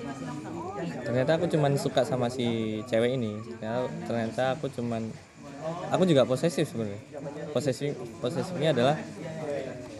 [1.07, 3.39] ternyata aku cuman suka sama si cewek ini.
[3.59, 5.07] Ternyata, ternyata aku cuman
[5.95, 7.01] aku juga posesif sebenarnya.
[7.55, 8.97] Posesif posesifnya adalah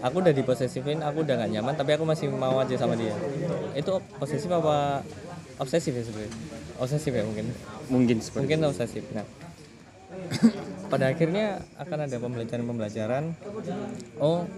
[0.03, 3.15] aku udah diposesifin aku udah gak nyaman tapi aku masih mau aja sama dia.
[3.79, 5.07] Itu posesif apa
[5.59, 7.47] obsesif ya sebenarnya obsesif ya mungkin.
[7.91, 9.27] Mungkin seperti mungkin obsesif nah.
[10.93, 13.35] Pada akhirnya akan ada pembelajaran-pembelajaran.
[14.23, 14.49] Oh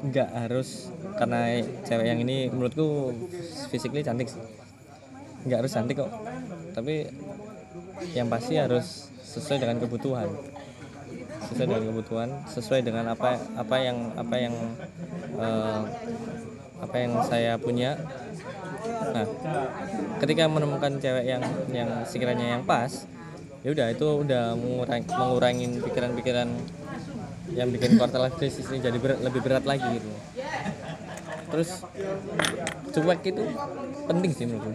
[0.00, 0.88] nggak harus
[1.20, 3.14] karena cewek yang ini menurutku
[3.72, 4.42] physically cantik sih.
[5.48, 6.10] Nggak harus cantik kok.
[6.76, 7.08] Tapi
[8.16, 10.28] yang pasti harus sesuai dengan kebutuhan.
[11.50, 14.54] Sesuai dengan kebutuhan sesuai dengan apa apa yang apa yang
[15.40, 15.82] eh,
[16.80, 17.96] apa yang saya punya
[19.10, 19.26] nah
[20.24, 23.04] ketika menemukan cewek yang yang sekiranya yang pas
[23.60, 26.48] ya udah itu udah mengurangi mengurangin pikiran-pikiran
[27.54, 30.10] yang bikin quarter life ini jadi berat, lebih berat lagi gitu.
[31.50, 31.82] Terus
[32.94, 33.42] cuek itu
[34.06, 34.72] penting sih menurutku.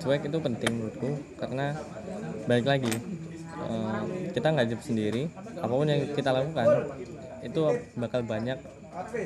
[0.00, 1.76] Cuek itu penting menurutku karena
[2.48, 2.92] balik lagi
[3.60, 4.00] eh,
[4.32, 5.22] kita nggak hidup sendiri
[5.60, 6.68] apa pun yang kita lakukan
[7.44, 7.60] itu
[8.00, 8.56] bakal banyak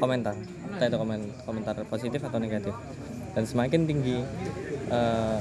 [0.03, 0.35] komentar.
[0.75, 2.75] Entah itu komen, komentar positif atau negatif
[3.35, 4.19] dan semakin tinggi
[4.89, 5.39] eh,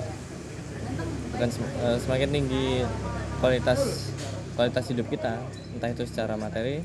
[1.38, 2.66] dan sem- eh, semakin tinggi
[3.38, 4.12] kualitas
[4.58, 5.38] kualitas hidup kita
[5.78, 6.82] entah itu secara materi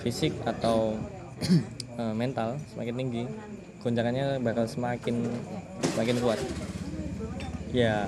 [0.00, 0.94] fisik atau
[2.00, 3.24] eh, mental semakin tinggi
[3.80, 5.24] goncangannya bakal semakin
[5.96, 6.40] semakin kuat.
[7.72, 8.04] Ya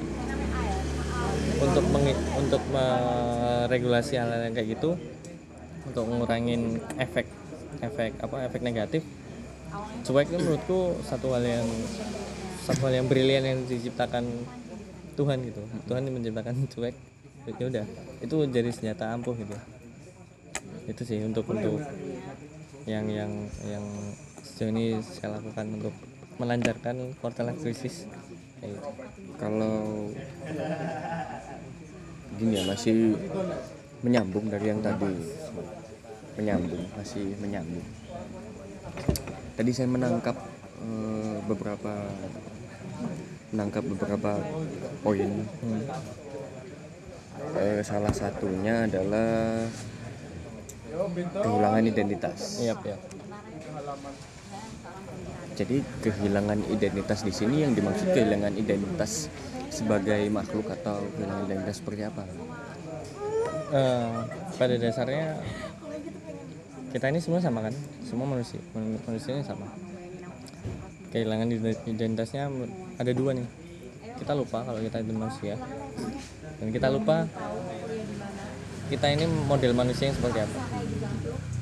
[1.62, 4.98] untuk mengi- untuk meregulasi hal yang kayak gitu
[5.86, 7.26] untuk ngurangin efek
[7.80, 9.02] efek apa efek negatif
[10.02, 11.68] cuek itu menurutku satu hal yang
[12.62, 14.24] satu hal yang brilian yang diciptakan
[15.18, 15.62] Tuhan gitu.
[15.88, 16.94] Tuhan yang menciptakan cuek
[17.58, 17.86] ya udah.
[18.22, 19.56] Itu jadi senjata ampuh gitu.
[20.86, 21.82] Itu sih untuk untuk
[22.86, 23.30] yang yang
[23.66, 23.84] yang
[24.42, 25.94] sejauh ini saya lakukan untuk
[26.38, 27.14] melancarkan
[27.62, 28.10] crisis
[28.58, 28.90] kayak gitu.
[29.38, 30.10] kalau
[32.38, 33.14] gini ya masih
[34.02, 35.12] menyambung dari yang tadi.
[36.32, 38.01] Menyambung masih menyambung
[39.56, 40.36] tadi saya menangkap
[40.82, 41.92] eh, beberapa
[43.52, 44.30] menangkap beberapa
[45.04, 45.30] poin
[45.62, 45.82] Hmm.
[47.52, 49.64] Eh, salah satunya adalah
[51.32, 52.96] kehilangan identitas Iya, iya.
[55.52, 59.28] Jadi kehilangan identitas di sini yang dimaksud kehilangan identitas
[59.68, 62.24] sebagai makhluk atau kehilangan identitas seperti apa?
[63.72, 64.16] Eh,
[64.56, 65.40] pada dasarnya
[66.92, 67.74] kita ini semua sama kan?
[68.04, 69.64] Semua manusia man- manusia ini sama.
[71.08, 72.52] Kehilangan ide- identitasnya
[73.00, 73.48] ada dua nih.
[74.20, 75.56] Kita lupa kalau kita itu manusia.
[76.60, 77.24] Dan kita lupa
[78.92, 80.60] kita ini model manusia yang seperti apa.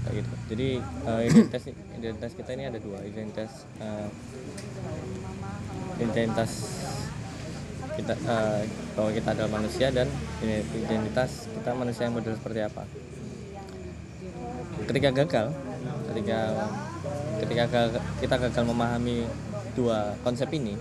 [0.02, 0.34] Kayak gitu.
[0.50, 1.62] Jadi eh, identitas
[1.94, 2.98] identitas kita ini ada dua.
[3.06, 4.08] Identitas eh,
[6.02, 6.50] identitas
[7.94, 8.62] kita eh,
[8.98, 10.10] bahwa kita adalah manusia dan
[10.74, 12.82] identitas kita manusia yang model seperti apa
[14.88, 15.46] ketika gagal
[16.10, 16.38] ketika
[17.40, 19.24] ketika ga- kita gagal memahami
[19.74, 20.76] dua konsep ini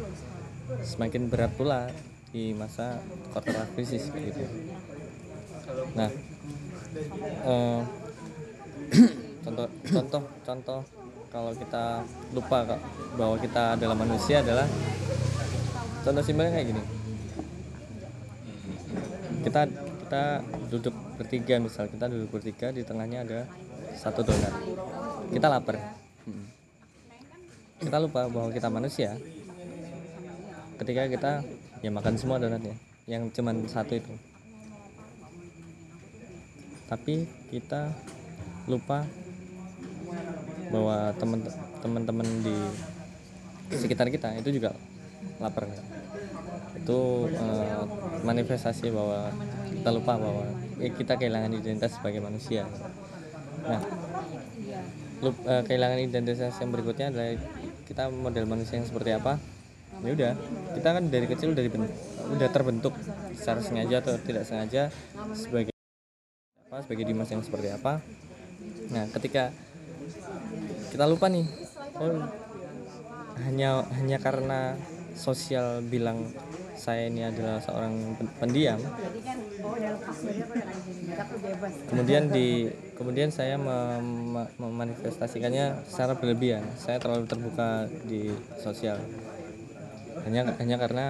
[0.84, 1.90] semakin berat pula
[2.30, 3.02] di masa
[3.34, 4.46] quarter life crisis gitu.
[5.98, 6.10] Nah
[7.46, 7.82] eh,
[9.46, 10.82] contoh contoh contoh
[11.30, 12.02] kalau kita
[12.34, 12.66] lupa
[13.14, 14.66] bahwa kita adalah manusia adalah
[16.06, 16.84] contoh simpelnya kayak gini.
[19.46, 19.62] Kita
[20.06, 20.24] kita
[20.74, 23.42] duduk bertiga misal kita duduk bertiga di tengahnya ada
[24.00, 24.56] satu donat
[25.30, 25.78] kita lapar.
[27.80, 29.14] Kita lupa bahwa kita manusia.
[30.82, 31.32] Ketika kita
[31.86, 32.74] ya makan semua donatnya.
[33.06, 34.14] Yang cuman satu itu.
[36.90, 37.94] Tapi kita
[38.66, 39.06] lupa
[40.74, 41.40] bahwa teman
[41.82, 42.58] teman-teman di
[43.78, 44.74] sekitar kita itu juga
[45.38, 45.70] lapar.
[46.74, 47.84] Itu eh,
[48.26, 49.30] manifestasi bahwa
[49.70, 50.46] kita lupa bahwa
[50.82, 52.66] eh, kita kehilangan identitas sebagai manusia
[53.68, 53.82] nah
[55.20, 57.36] lup- eh, kehilangan identitas yang berikutnya adalah
[57.88, 59.36] kita model manusia yang seperti apa?
[60.06, 60.32] Ya udah
[60.78, 61.92] kita kan dari kecil udah diben-
[62.32, 62.94] udah terbentuk
[63.36, 64.94] secara sengaja atau tidak sengaja
[65.36, 65.74] sebagai
[66.70, 68.00] apa sebagai dimas yang seperti apa.
[68.94, 69.52] Nah ketika
[70.90, 71.46] kita lupa nih
[72.00, 72.20] oh
[73.46, 74.76] hanya hanya karena
[75.16, 76.28] sosial bilang
[76.80, 78.80] saya ini adalah seorang pen- pendiam.
[81.92, 86.64] Kemudian di kemudian saya mem- mem- memanifestasikannya secara berlebihan.
[86.80, 88.32] Saya terlalu terbuka di
[88.64, 89.04] sosial.
[90.24, 91.06] Hanya hanya karena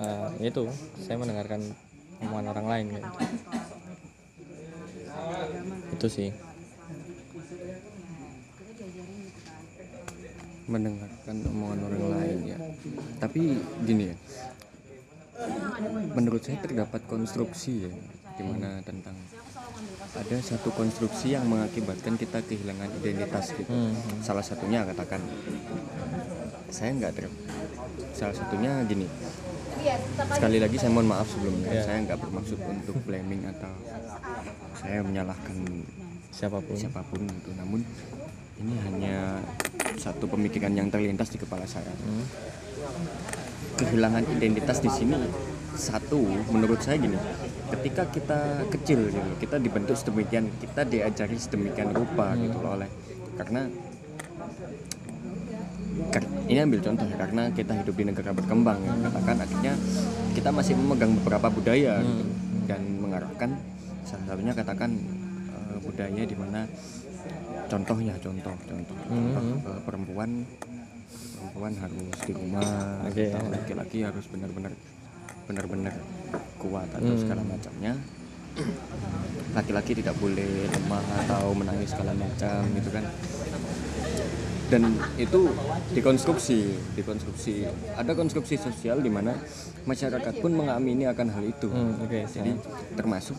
[0.00, 0.64] eh, itu
[1.04, 1.60] saya mendengarkan
[2.24, 3.08] omongan orang lain gitu.
[6.00, 6.30] itu sih.
[10.64, 12.58] Mendengarkan omongan orang lain ya.
[13.20, 14.16] Tapi gini ya
[16.14, 17.92] menurut saya terdapat konstruksi ya
[18.36, 19.14] di mana tentang
[20.10, 23.70] ada satu konstruksi yang mengakibatkan kita kehilangan identitas gitu.
[23.70, 25.22] Hmm, salah satunya katakan
[26.70, 27.26] saya nggak ter
[28.14, 29.06] salah satunya gini
[30.34, 31.82] sekali lagi saya mohon maaf sebelumnya Ya.
[31.82, 33.72] saya nggak bermaksud untuk blaming atau
[34.76, 35.56] saya menyalahkan
[36.30, 36.76] siapa pun.
[36.76, 37.80] siapa pun itu namun
[38.60, 39.40] ini hanya
[39.96, 41.88] satu pemikiran yang terlintas di kepala saya.
[42.04, 42.24] Hmm.
[43.80, 45.16] Kehilangan identitas di sini
[45.72, 46.20] satu
[46.52, 47.16] menurut saya gini
[47.72, 52.90] ketika kita kecil gitu kita dibentuk sedemikian kita diajari sedemikian rupa gitu loh oleh
[53.40, 53.64] karena
[56.12, 59.72] kar- ini ambil contoh ya karena kita hidup di negara berkembang ya katakan akhirnya
[60.36, 62.24] kita masih memegang beberapa budaya gitu,
[62.68, 63.50] dan mengarahkan
[64.04, 64.90] salah satunya katakan
[65.54, 66.66] eh, budaya di mana
[67.70, 70.30] contohnya contoh contoh contoh eh, perempuan
[71.40, 72.68] perempuan harus di rumah
[73.08, 74.72] Oke, atau laki-laki harus benar-benar
[75.48, 75.94] benar-benar
[76.60, 77.20] kuat atau Hmm.
[77.24, 77.96] segala macamnya.
[79.56, 83.04] Laki-laki tidak boleh lemah atau menangis segala macam gitu kan.
[84.70, 85.50] Dan itu
[85.90, 86.60] dikonstruksi
[86.94, 87.66] dikonstruksi.
[87.98, 89.34] Ada konstruksi sosial di mana
[89.82, 91.66] masyarakat pun mengamini akan hal itu.
[91.66, 92.52] Hmm, oke jadi
[92.94, 93.34] termasuk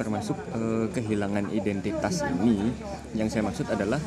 [0.00, 2.72] termasuk eh, kehilangan identitas ini
[3.12, 4.00] yang saya maksud adalah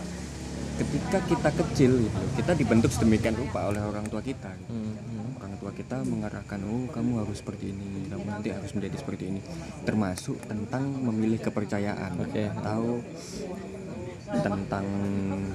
[0.73, 4.73] ketika kita kecil gitu kita dibentuk sedemikian rupa oleh orang tua kita gitu.
[4.73, 5.37] Hmm, hmm.
[5.37, 9.39] orang tua kita mengarahkan oh kamu harus seperti ini kamu nanti harus menjadi seperti ini
[9.85, 12.49] termasuk tentang memilih kepercayaan Oke.
[12.49, 12.99] atau
[14.33, 14.87] tentang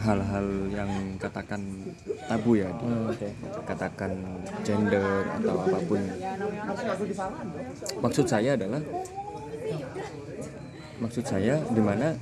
[0.07, 1.59] hal-hal yang katakan
[2.31, 3.11] tabu ya di- Hmm,
[3.67, 4.13] katakan
[4.63, 6.01] gender atau apa pun
[7.99, 8.79] maksud saya adalah
[10.99, 12.15] maksud saya di mana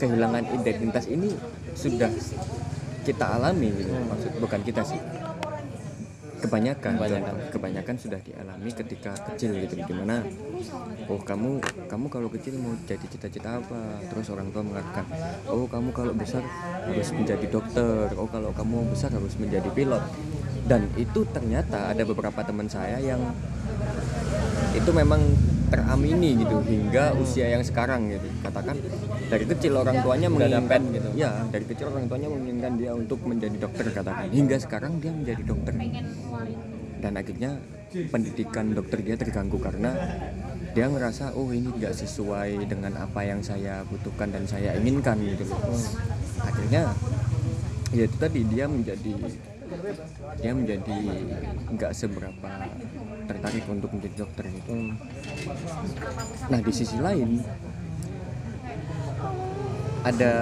[0.00, 1.32] kehilangan identitas ini
[1.76, 2.10] sudah
[3.02, 3.92] kita alami gitu.
[3.92, 5.00] Maksud bukan kita sih.
[6.42, 7.22] Kebanyakan Kebanyakan.
[7.38, 9.78] contoh, kebanyakan sudah dialami ketika kecil gitu.
[9.78, 10.26] Di mana
[11.06, 14.02] oh kamu kamu kalau kecil mau jadi cita-cita apa?
[14.10, 15.06] Terus orang tua mengatakan
[15.46, 16.42] oh kamu kalau besar
[16.82, 20.02] harus menjadi dokter oh kalau kamu besar harus menjadi pilot.
[20.66, 23.22] Dan itu ternyata ada beberapa teman saya yang
[24.72, 25.22] itu memang
[25.72, 28.28] teramini gitu hingga usia yang sekarang gitu.
[28.44, 28.76] Katakan
[29.32, 31.08] dari kecil orang tuanya Udah menginginkan dapet gitu.
[31.16, 34.28] ya dari kecil orang tuanya menginginkan dia untuk menjadi dokter katakan.
[34.28, 35.72] Hingga sekarang dia menjadi dokter.
[37.02, 37.50] Dan akhirnya
[38.12, 39.90] pendidikan dokter dia terganggu karena
[40.72, 45.48] dia ngerasa oh ini nggak sesuai dengan apa yang saya butuhkan dan saya inginkan gitu.
[46.40, 46.92] Akhirnya
[47.96, 49.12] ya itu tadi dia menjadi
[50.40, 50.98] dia menjadi
[51.72, 52.48] nggak seberapa
[53.32, 54.94] tertarik untuk menjadi dokter Hmm.
[56.52, 57.40] Nah di sisi lain
[60.02, 60.32] ada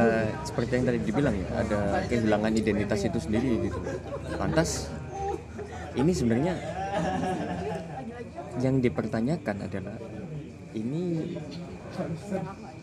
[0.43, 1.81] seperti yang tadi dibilang ya, ada
[2.11, 3.79] kehilangan identitas itu sendiri gitu.
[4.37, 4.91] Lantas
[5.95, 6.55] ini sebenarnya
[8.61, 9.97] yang dipertanyakan adalah
[10.75, 11.35] ini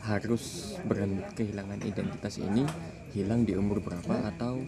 [0.04, 2.64] harus berhenti kehilangan identitas ini
[3.16, 4.64] hilang di umur berapa atau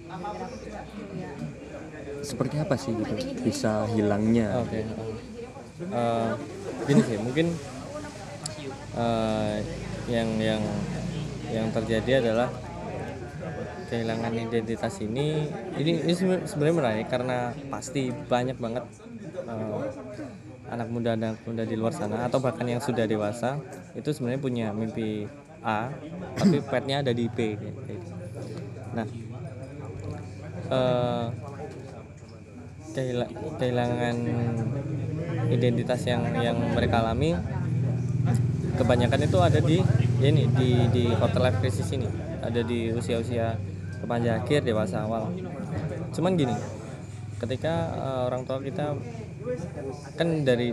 [2.23, 4.79] seperti apa sih gitu bisa hilangnya oke
[5.79, 6.31] Eh,
[6.91, 7.55] gini sih mungkin
[8.99, 9.55] eh,
[10.11, 10.63] yang yang
[11.47, 12.51] yang terjadi adalah
[13.87, 15.47] kehilangan identitas ini
[15.79, 18.83] ini, ini sebe- sebenarnya menarik karena pasti banyak banget
[19.47, 19.79] eh,
[20.67, 23.55] anak muda anak muda di luar sana atau bahkan yang sudah dewasa
[23.95, 25.31] itu sebenarnya punya mimpi
[25.63, 25.95] A
[26.35, 27.79] tapi petnya ada di B gitu.
[28.91, 29.07] nah
[32.93, 34.15] kehila- kehilangan
[35.49, 37.33] identitas yang yang mereka alami
[38.79, 39.77] kebanyakan itu ada di
[40.23, 42.07] ya ini di di quarter life crisis ini.
[42.39, 43.59] Ada di usia-usia
[43.99, 45.33] remaja akhir dewasa awal.
[46.15, 46.55] Cuman gini
[47.39, 48.95] ketika eh, orang tua kita
[50.15, 50.71] kan dari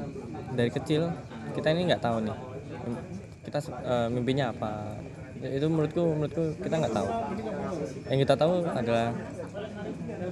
[0.55, 1.11] dari kecil
[1.55, 2.37] kita ini nggak tahu nih
[3.49, 4.95] kita eh, mimpinya apa.
[5.37, 7.09] Itu menurutku menurutku kita nggak tahu.
[8.09, 9.09] Yang kita tahu adalah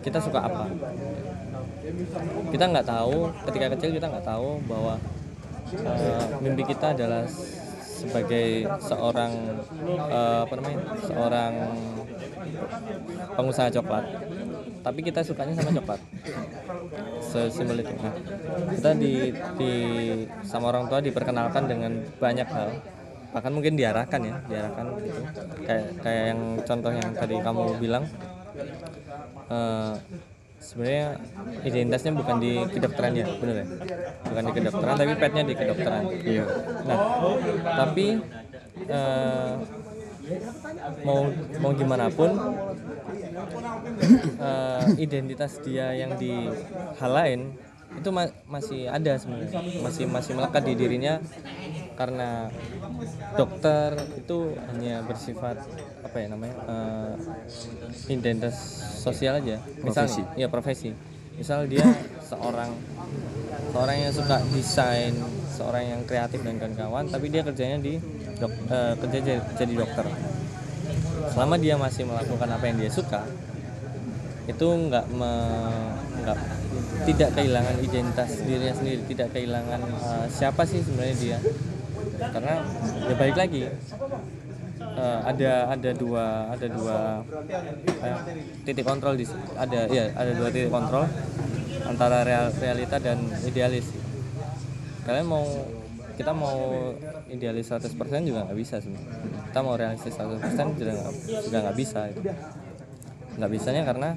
[0.01, 0.64] kita suka apa
[2.53, 4.95] kita nggak tahu ketika kecil kita nggak tahu bahwa
[5.74, 7.24] eh, mimpi kita adalah
[8.05, 9.32] sebagai seorang
[9.89, 11.53] eh, apa namanya seorang
[13.35, 14.05] pengusaha coklat.
[14.85, 16.01] Tapi kita sukanya sama coklat.
[17.24, 17.95] Sesimpel itu.
[17.97, 18.14] Nah,
[18.68, 19.72] kita di, di
[20.45, 22.70] sama orang tua diperkenalkan dengan banyak hal.
[23.32, 25.20] Bahkan mungkin diarahkan ya diarahkan gitu.
[25.64, 28.05] Kayak kayak yang contoh yang tadi kamu bilang
[29.49, 29.95] eh,
[30.65, 31.21] sebenarnya
[31.62, 33.67] identitasnya bukan di kedokteran ya bener ya?
[34.25, 36.03] Bukan di kedokteran tapi petnya di kedokteran.
[36.25, 36.45] Iya.
[36.89, 36.99] Nah
[37.85, 38.07] tapi
[38.89, 39.53] eh,
[41.05, 41.29] mau
[41.61, 42.33] mau gimana pun
[44.41, 46.33] eh, identitas dia yang di
[46.99, 47.41] hal lain
[47.95, 49.53] itu ma- masih ada sebenarnya.
[49.85, 51.21] Masih masih melekat di dirinya
[51.95, 52.51] karena
[53.34, 55.57] dokter itu hanya bersifat
[56.03, 57.12] apa ya namanya eh,
[58.11, 58.55] identitas
[59.01, 59.59] sosial aja.
[59.82, 60.22] Misal Profesi.
[60.38, 60.90] ya profesi.
[61.34, 61.82] Misal dia
[62.22, 62.70] seorang
[63.74, 65.14] seorang yang suka desain
[65.55, 67.99] seorang yang kreatif dan kawan-kawan tapi dia kerjanya di
[68.38, 70.07] dok, eh, kerja jadi, jadi dokter.
[71.30, 73.22] Selama dia masih melakukan apa yang dia suka
[74.45, 76.38] itu nggak me- nggak
[77.09, 81.38] tidak kehilangan identitas dirinya sendiri tidak kehilangan eh, siapa sih sebenarnya dia
[82.19, 82.55] karena
[83.05, 83.62] ya balik lagi
[84.95, 86.97] eh, ada ada dua ada dua
[88.03, 88.19] eh,
[88.62, 89.27] titik kontrol di
[89.59, 91.05] ada ya ada dua titik kontrol
[91.85, 93.87] antara real, realita dan idealis.
[95.05, 95.45] Kalian mau
[96.15, 96.95] kita mau
[97.27, 99.11] idealis 100% juga nggak bisa sebenarnya
[99.51, 101.15] kita mau realistis 100% juga nggak
[101.51, 102.21] juga nggak bisa itu.
[103.35, 104.09] Nggak bisanya karena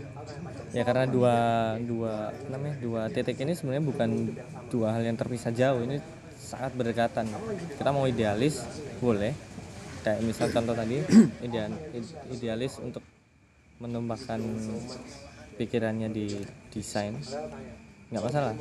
[0.75, 1.35] ya karena dua
[1.81, 4.09] dua namanya dua titik ini sebenarnya bukan
[4.69, 5.81] dua hal yang terpisah jauh.
[5.83, 5.97] Ini
[6.47, 7.27] sangat berdekatan.
[7.75, 8.63] Kita mau idealis
[9.03, 9.35] boleh.
[10.07, 11.03] Kayak misal contoh tadi
[11.45, 11.75] ideal,
[12.31, 13.03] idealis untuk
[13.83, 14.39] menambahkan
[15.59, 16.39] pikirannya di
[16.71, 17.19] desain
[18.07, 18.55] nggak masalah.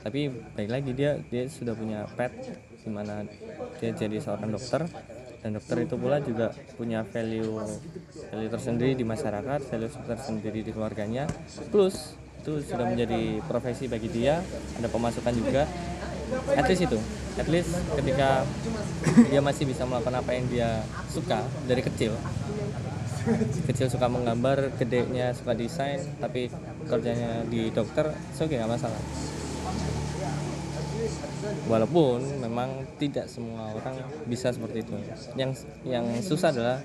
[0.00, 2.32] Tapi baik lagi dia dia sudah punya pet
[2.80, 3.28] di mana
[3.76, 4.88] dia jadi seorang dokter
[5.44, 7.60] dan dokter itu pula juga punya value
[8.32, 11.28] value tersendiri di masyarakat value tersendiri di keluarganya.
[11.68, 14.40] Plus itu sudah menjadi profesi bagi dia
[14.80, 15.68] ada pemasukan juga
[16.54, 16.98] at least itu.
[17.38, 18.44] At least ketika
[19.30, 22.14] dia masih bisa melakukan apa yang dia suka dari kecil.
[23.68, 26.48] Kecil suka menggambar gedenya suka desain tapi
[26.88, 29.00] kerjanya di dokter so oke nggak masalah.
[31.68, 33.96] Walaupun memang tidak semua orang
[34.28, 34.94] bisa seperti itu.
[35.36, 36.78] Yang yang susah adalah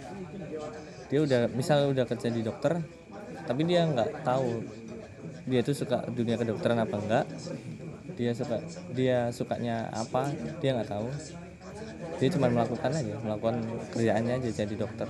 [1.10, 2.82] dia udah misal udah kerja di dokter
[3.46, 4.66] tapi dia nggak tahu
[5.46, 7.26] dia tuh suka dunia kedokteran apa enggak
[8.16, 8.58] dia suka
[8.96, 10.32] dia sukanya apa
[10.64, 11.08] dia nggak tahu.
[12.20, 13.56] Dia cuma melakukan aja melakukan
[13.92, 15.08] kerjaannya aja jadi dokter.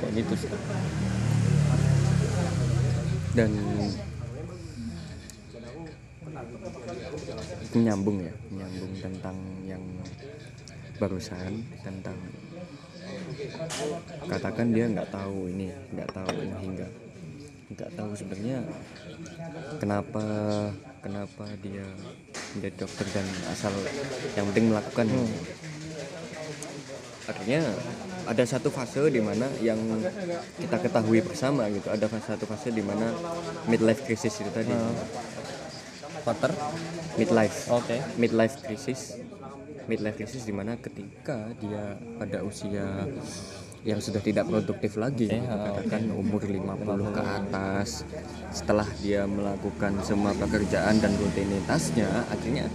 [0.00, 0.50] Kayak gitu sih.
[3.34, 3.50] Dan
[7.74, 9.36] menyambung ya menyambung tentang
[9.66, 9.82] yang
[10.98, 12.14] barusan tentang
[14.30, 16.88] katakan dia nggak tahu ini nggak tahu ini hingga
[17.72, 18.58] nggak tahu sebenarnya
[19.80, 20.24] kenapa
[21.00, 21.84] kenapa dia
[22.56, 23.72] menjadi dokter dan asal
[24.36, 25.06] yang penting melakukan
[27.24, 27.60] artinya
[28.24, 29.80] ada satu fase di mana yang
[30.60, 31.88] kita ketahui bersama gitu.
[31.88, 33.12] Ada fase- satu fase di mana
[33.68, 34.72] midlife crisis itu tadi.
[36.24, 36.52] Quarter
[37.20, 37.68] midlife.
[37.72, 38.00] Oke.
[38.16, 39.20] Midlife crisis.
[39.88, 43.08] Midlife crisis di mana ketika dia pada usia
[43.84, 45.28] yang sudah tidak produktif lagi.
[45.44, 48.08] Ah, katakan umur 50 ke atas.
[48.48, 52.66] Setelah dia melakukan semua pekerjaan dan rutinitasnya akhirnya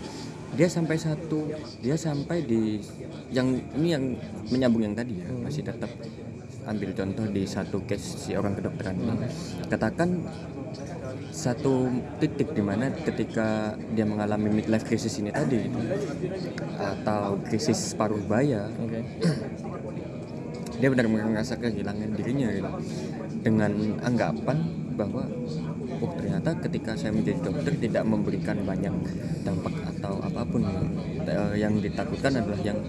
[0.54, 1.46] dia sampai satu
[1.82, 2.82] dia sampai di
[3.30, 4.04] yang ini yang
[4.50, 5.90] menyambung yang tadi ya masih tetap
[6.66, 9.30] ambil contoh di satu case si orang kedokteran ini.
[9.66, 10.10] Katakan
[11.34, 11.90] satu
[12.22, 15.66] titik di mana ketika dia mengalami midlife crisis ini tadi
[16.78, 19.00] atau krisis paruh baya oke
[20.80, 22.72] dia benar-benar merasa kehilangan dirinya gitu.
[23.40, 23.72] Dengan
[24.04, 24.58] anggapan
[24.96, 25.24] bahwa
[26.00, 28.92] oh ternyata ketika saya menjadi dokter tidak memberikan banyak
[29.44, 30.64] dampak atau apa pun.
[31.30, 32.80] Eh, yang ditakutkan adalah yang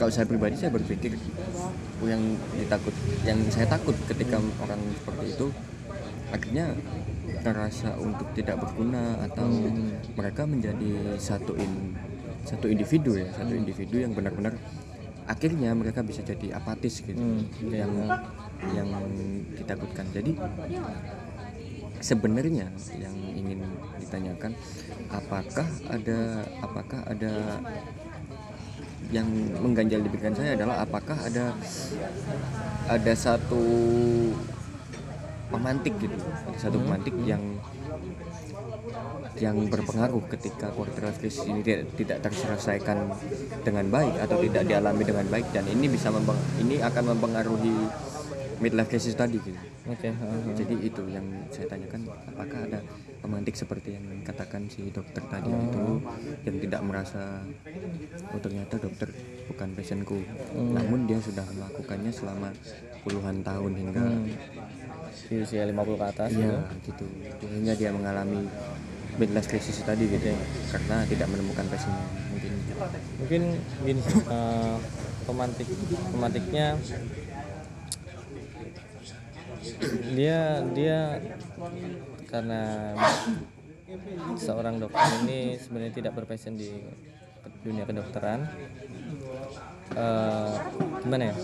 [0.00, 1.12] kalau saya pribadi saya berpikir
[2.00, 2.20] oh, yang
[2.56, 2.94] ditakut
[3.28, 5.46] yang saya takut ketika orang seperti itu
[6.32, 6.66] akhirnya
[7.44, 9.46] terasa untuk tidak berguna atau
[10.18, 11.94] mereka menjadi satu in
[12.46, 14.54] satu individu ya satu individu yang benar-benar
[15.26, 17.92] akhirnya mereka bisa jadi apatis gitu Hmm, yang
[18.72, 18.88] yang
[19.58, 20.06] ditakutkan.
[20.14, 20.32] Jadi
[22.00, 23.60] sebenarnya yang ingin
[24.00, 24.52] ditanyakan
[25.10, 27.32] apakah ada apakah ada
[29.14, 29.28] yang
[29.62, 31.54] mengganjal di pikiran saya adalah apakah ada
[32.90, 33.62] ada satu
[35.46, 37.42] pemantik gitu ada satu pemantik yang
[39.36, 43.12] yang berpengaruh ketika quarter life crisis ini tidak, tidak terselesaikan
[43.62, 47.76] dengan baik atau tidak dialami dengan baik dan ini bisa membang, ini akan mempengaruhi
[48.60, 49.60] midlife crisis tadi gitu.
[49.84, 50.40] oke heeh.
[50.56, 52.80] Jadi itu yang saya tanyakan apakah ada
[53.20, 55.84] pemantik seperti yang katakan si dokter tadi itu
[56.48, 57.44] yang tidak merasa
[58.32, 59.12] oh ternyata dokter
[59.52, 60.18] bukan passionku.
[60.56, 62.48] Namun dia sudah melakukannya selama
[63.04, 64.04] puluhan tahun hingga
[65.26, 66.56] di usia 50 ke atas iya
[66.86, 67.06] gitu.
[67.44, 68.46] Hingga dia mengalami
[69.16, 70.38] midlife crisis tadi gitu ya.
[70.72, 72.52] Karena tidak menemukan passionnya mungkin.
[73.16, 73.42] mungkin
[73.88, 74.76] gini eh,
[75.24, 75.68] pemantik
[76.12, 76.76] pemantiknya
[80.12, 81.00] dia dia
[82.28, 82.92] karena
[84.36, 86.70] seorang dokter ini sebenarnya tidak berpassion di
[87.64, 88.44] dunia kedokteran
[89.94, 90.54] Eh,
[91.06, 91.36] gimana ya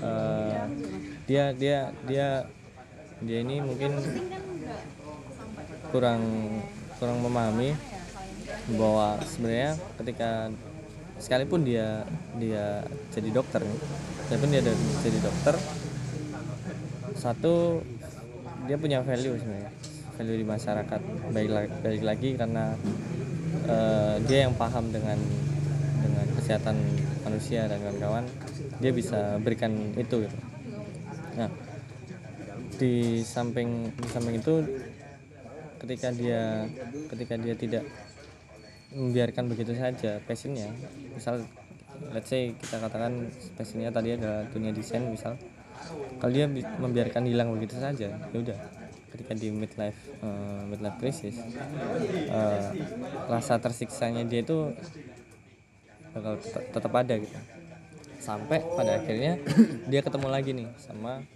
[0.00, 0.60] Eh,
[1.28, 1.78] dia dia
[2.08, 2.28] dia
[3.20, 3.92] dia ini mungkin
[5.92, 6.22] kurang
[7.00, 7.72] kurang memahami
[8.76, 10.52] bahwa sebenarnya ketika
[11.16, 12.04] sekalipun dia
[12.36, 13.64] dia jadi dokter
[14.28, 14.62] sekalipun dia
[15.00, 15.56] jadi dokter
[17.16, 17.80] satu
[18.68, 19.72] dia punya value sebenarnya
[20.20, 21.00] value di masyarakat
[21.32, 22.76] baik lagi, baik lagi karena
[23.64, 25.16] eh, dia yang paham dengan
[26.04, 26.76] dengan kesehatan
[27.24, 28.24] manusia dan kawan-kawan
[28.80, 30.36] dia bisa berikan itu gitu.
[31.36, 31.48] nah
[32.80, 34.64] di samping di samping itu
[35.80, 36.68] ketika dia
[37.08, 37.84] ketika dia tidak
[38.92, 40.68] membiarkan begitu saja passionnya.
[41.16, 41.42] Misal
[42.14, 45.36] let's say kita katakan passionnya tadi adalah dunia desain misal
[46.20, 48.58] kalau dia bi- membiarkan hilang begitu saja ya udah.
[49.10, 51.34] Ketika di midlife eh, midlife crisis
[52.30, 52.68] eh,
[53.26, 54.70] rasa tersiksanya dia itu
[56.14, 57.38] bakal tetap, ada gitu.
[58.22, 59.38] Sampai pada akhirnya
[59.90, 61.26] dia ketemu lagi nih sama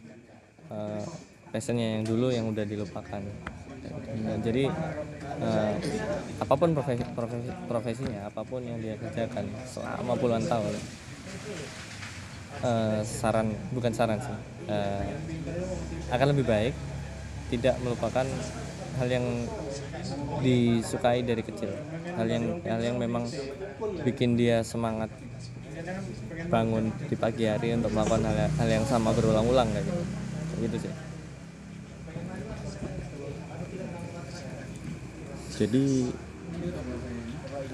[0.71, 1.05] eh,
[1.51, 3.23] passionnya yang dulu yang udah dilupakan
[4.25, 4.65] Nah, jadi
[5.43, 5.75] eh,
[6.41, 10.75] apa pun profesi, profesi profesinya apa pun yang dia kerjakan selama puluhan tahun
[12.65, 14.37] eh, saran bukan saran sih
[14.71, 15.05] eh,
[16.13, 16.75] akan lebih baik
[17.53, 18.27] tidak melupakan
[18.99, 19.27] hal yang
[20.45, 21.71] disukai dari kecil.
[22.15, 23.27] Hal yang hal yang memang
[24.07, 25.11] bikin dia semangat
[26.53, 30.03] bangun di pagi hari untuk melakukan hal, hal yang sama berulang-ulang kayak gitu.
[30.63, 31.04] Gitu sih
[35.55, 36.11] Jadi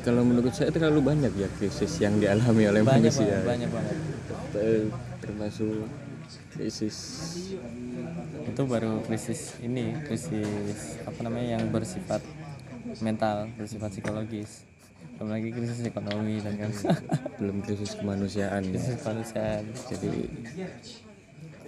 [0.00, 3.40] kalau menurut saya terlalu banyak ya krisis yang dialami oleh banyak manusia.
[3.40, 3.96] banget, banyak banget.
[5.20, 5.88] Termasuk
[6.56, 6.96] krisis
[8.40, 12.20] itu baru krisis ini krisis apa namanya yang bersifat
[13.00, 14.64] mental bersifat psikologis.
[15.16, 16.70] Belum lagi krisis ekonomi dan kan.
[17.40, 18.72] Belum krisis kemanusiaan ya.
[18.76, 19.64] krisis kemanusiaan.
[19.88, 20.12] Jadi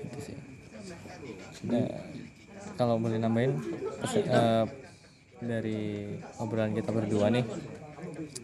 [0.03, 0.37] itu sih.
[1.69, 1.87] Nah,
[2.75, 3.55] kalau boleh nambahin
[4.19, 4.65] eh,
[5.43, 6.07] dari
[6.39, 7.45] obrolan kita berdua nih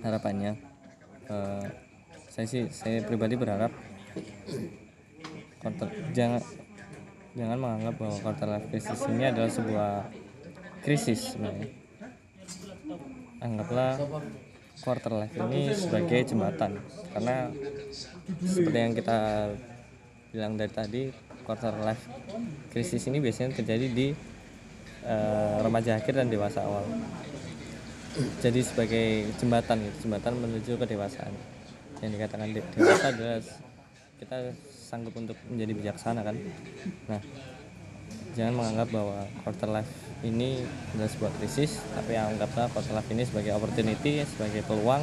[0.03, 0.59] harapannya
[1.31, 1.65] eh,
[2.29, 3.71] saya sih saya pribadi berharap
[5.63, 6.43] quarter, jangan
[7.35, 9.91] jangan menganggap bahwa quarter life crisis ini adalah sebuah
[10.83, 11.69] krisis sebenarnya
[13.39, 13.95] anggaplah
[14.83, 16.79] quarter life ini sebagai jembatan
[17.15, 17.51] karena
[18.43, 19.19] seperti yang kita
[20.31, 21.03] bilang dari tadi
[21.47, 22.05] quarter life
[22.71, 24.09] krisis ini biasanya terjadi di
[25.05, 26.87] eh, remaja akhir dan dewasa awal.
[28.43, 31.31] Jadi sebagai jembatan gitu jembatan menuju kedewasaan.
[32.03, 33.39] Yang dikatakan de- dewasa adalah
[34.19, 34.37] kita
[34.67, 36.37] sanggup untuk menjadi bijaksana kan?
[37.07, 37.21] Nah
[38.35, 39.93] jangan menganggap bahwa quarter life
[40.23, 40.63] ini
[40.95, 45.03] adalah sebuah krisis tapi anggaplah quarter life ini sebagai opportunity sebagai peluang.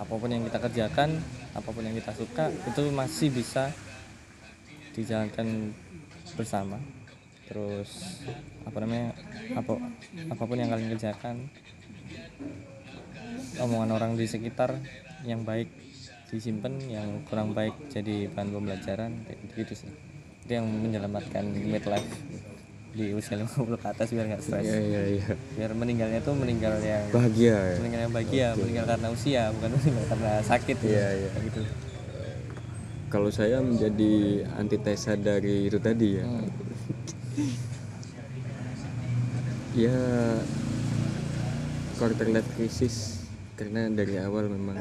[0.00, 1.20] Apa pun yang kita kerjakan
[1.52, 3.68] apa pun yang kita suka itu masih bisa
[4.96, 5.76] dijalankan
[6.38, 6.80] bersama
[7.50, 8.22] terus
[8.62, 9.10] apa namanya
[9.58, 9.74] apa
[10.30, 11.50] apa pun yang kalian kerjakan
[13.58, 14.78] omongan orang di sekitar
[15.26, 15.68] yang baik
[16.30, 19.90] disimpan yang kurang baik jadi bahan pembelajaran kayak gitu sih.
[20.46, 22.06] Itu yang menyelamatkan midlife
[22.90, 24.66] di usia 50 ke atas biar nggak stres.
[24.66, 25.28] Iya iya iya.
[25.58, 27.76] Biar meninggalnya tuh meninggal yang bahagia ya?
[27.82, 31.28] meninggal yang bahagia meninggal karena usia bukan meninggal karena sakit Iya, iya.
[31.34, 31.60] Kayak gitu.
[33.10, 36.26] Kalau saya menjadi antitesa dari itu tadi ya.
[36.30, 36.69] Hmm.
[39.76, 39.96] Ya
[42.00, 43.24] quarter life crisis
[43.60, 44.80] karena dari awal memang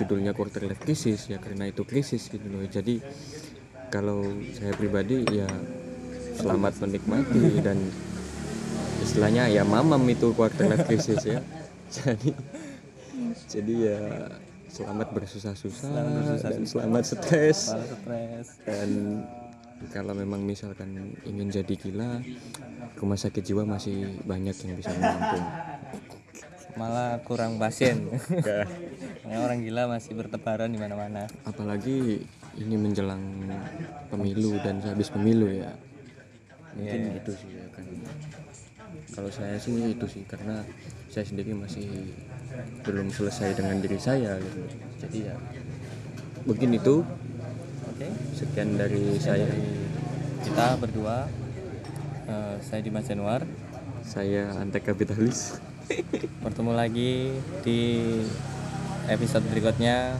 [0.00, 2.64] judulnya quarter life crisis ya karena itu krisis gitu loh.
[2.64, 3.04] Jadi
[3.92, 4.24] kalau
[4.56, 5.46] saya pribadi ya
[6.40, 7.78] selamat menikmati dan
[9.04, 11.44] istilahnya ya mamam itu quarter life crisis ya.
[11.94, 12.32] Jadi
[13.44, 14.00] jadi ya
[14.66, 15.94] selamat bersusah-susah
[16.42, 17.70] dan selamat stres.
[18.66, 19.22] Dan
[19.92, 22.22] kalau memang misalkan ingin jadi gila
[22.98, 25.46] rumah sakit jiwa masih banyak yang bisa menampung.
[26.74, 28.10] Malah kurang pasien.
[29.22, 31.30] Karena orang gila masih bertebaran di mana-mana.
[31.46, 32.22] Apalagi
[32.58, 33.22] ini menjelang
[34.10, 35.70] pemilu dan habis pemilu ya.
[36.74, 37.18] Mungkin Iya.
[37.22, 37.86] itu sih ya kan
[39.14, 40.66] kalau saya sih itu sih karena
[41.06, 41.86] saya sendiri masih
[42.82, 44.58] belum selesai dengan diri saya gitu.
[45.06, 45.34] Jadi ya
[46.42, 47.06] mungkin itu
[47.94, 49.46] oke sekian dari saya.
[50.42, 51.30] Kita berdua
[52.26, 53.46] eh, saya Dimas Januar.
[54.02, 55.62] Saya antek kapitalis
[56.44, 57.80] bertemu lagi di
[59.06, 60.18] episode berikutnya.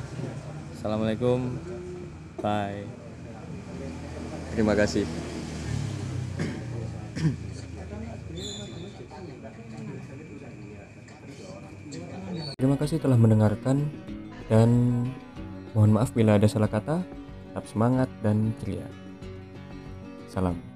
[0.79, 1.59] Assalamualaikum.
[2.39, 2.87] Bye.
[4.55, 5.03] Terima kasih.
[12.55, 13.91] Terima kasih telah mendengarkan
[14.47, 14.71] dan
[15.75, 17.24] mohon maaf bila ada salah kata.
[17.55, 18.83] Tetap semangat dan ceria.
[20.27, 20.74] Salam.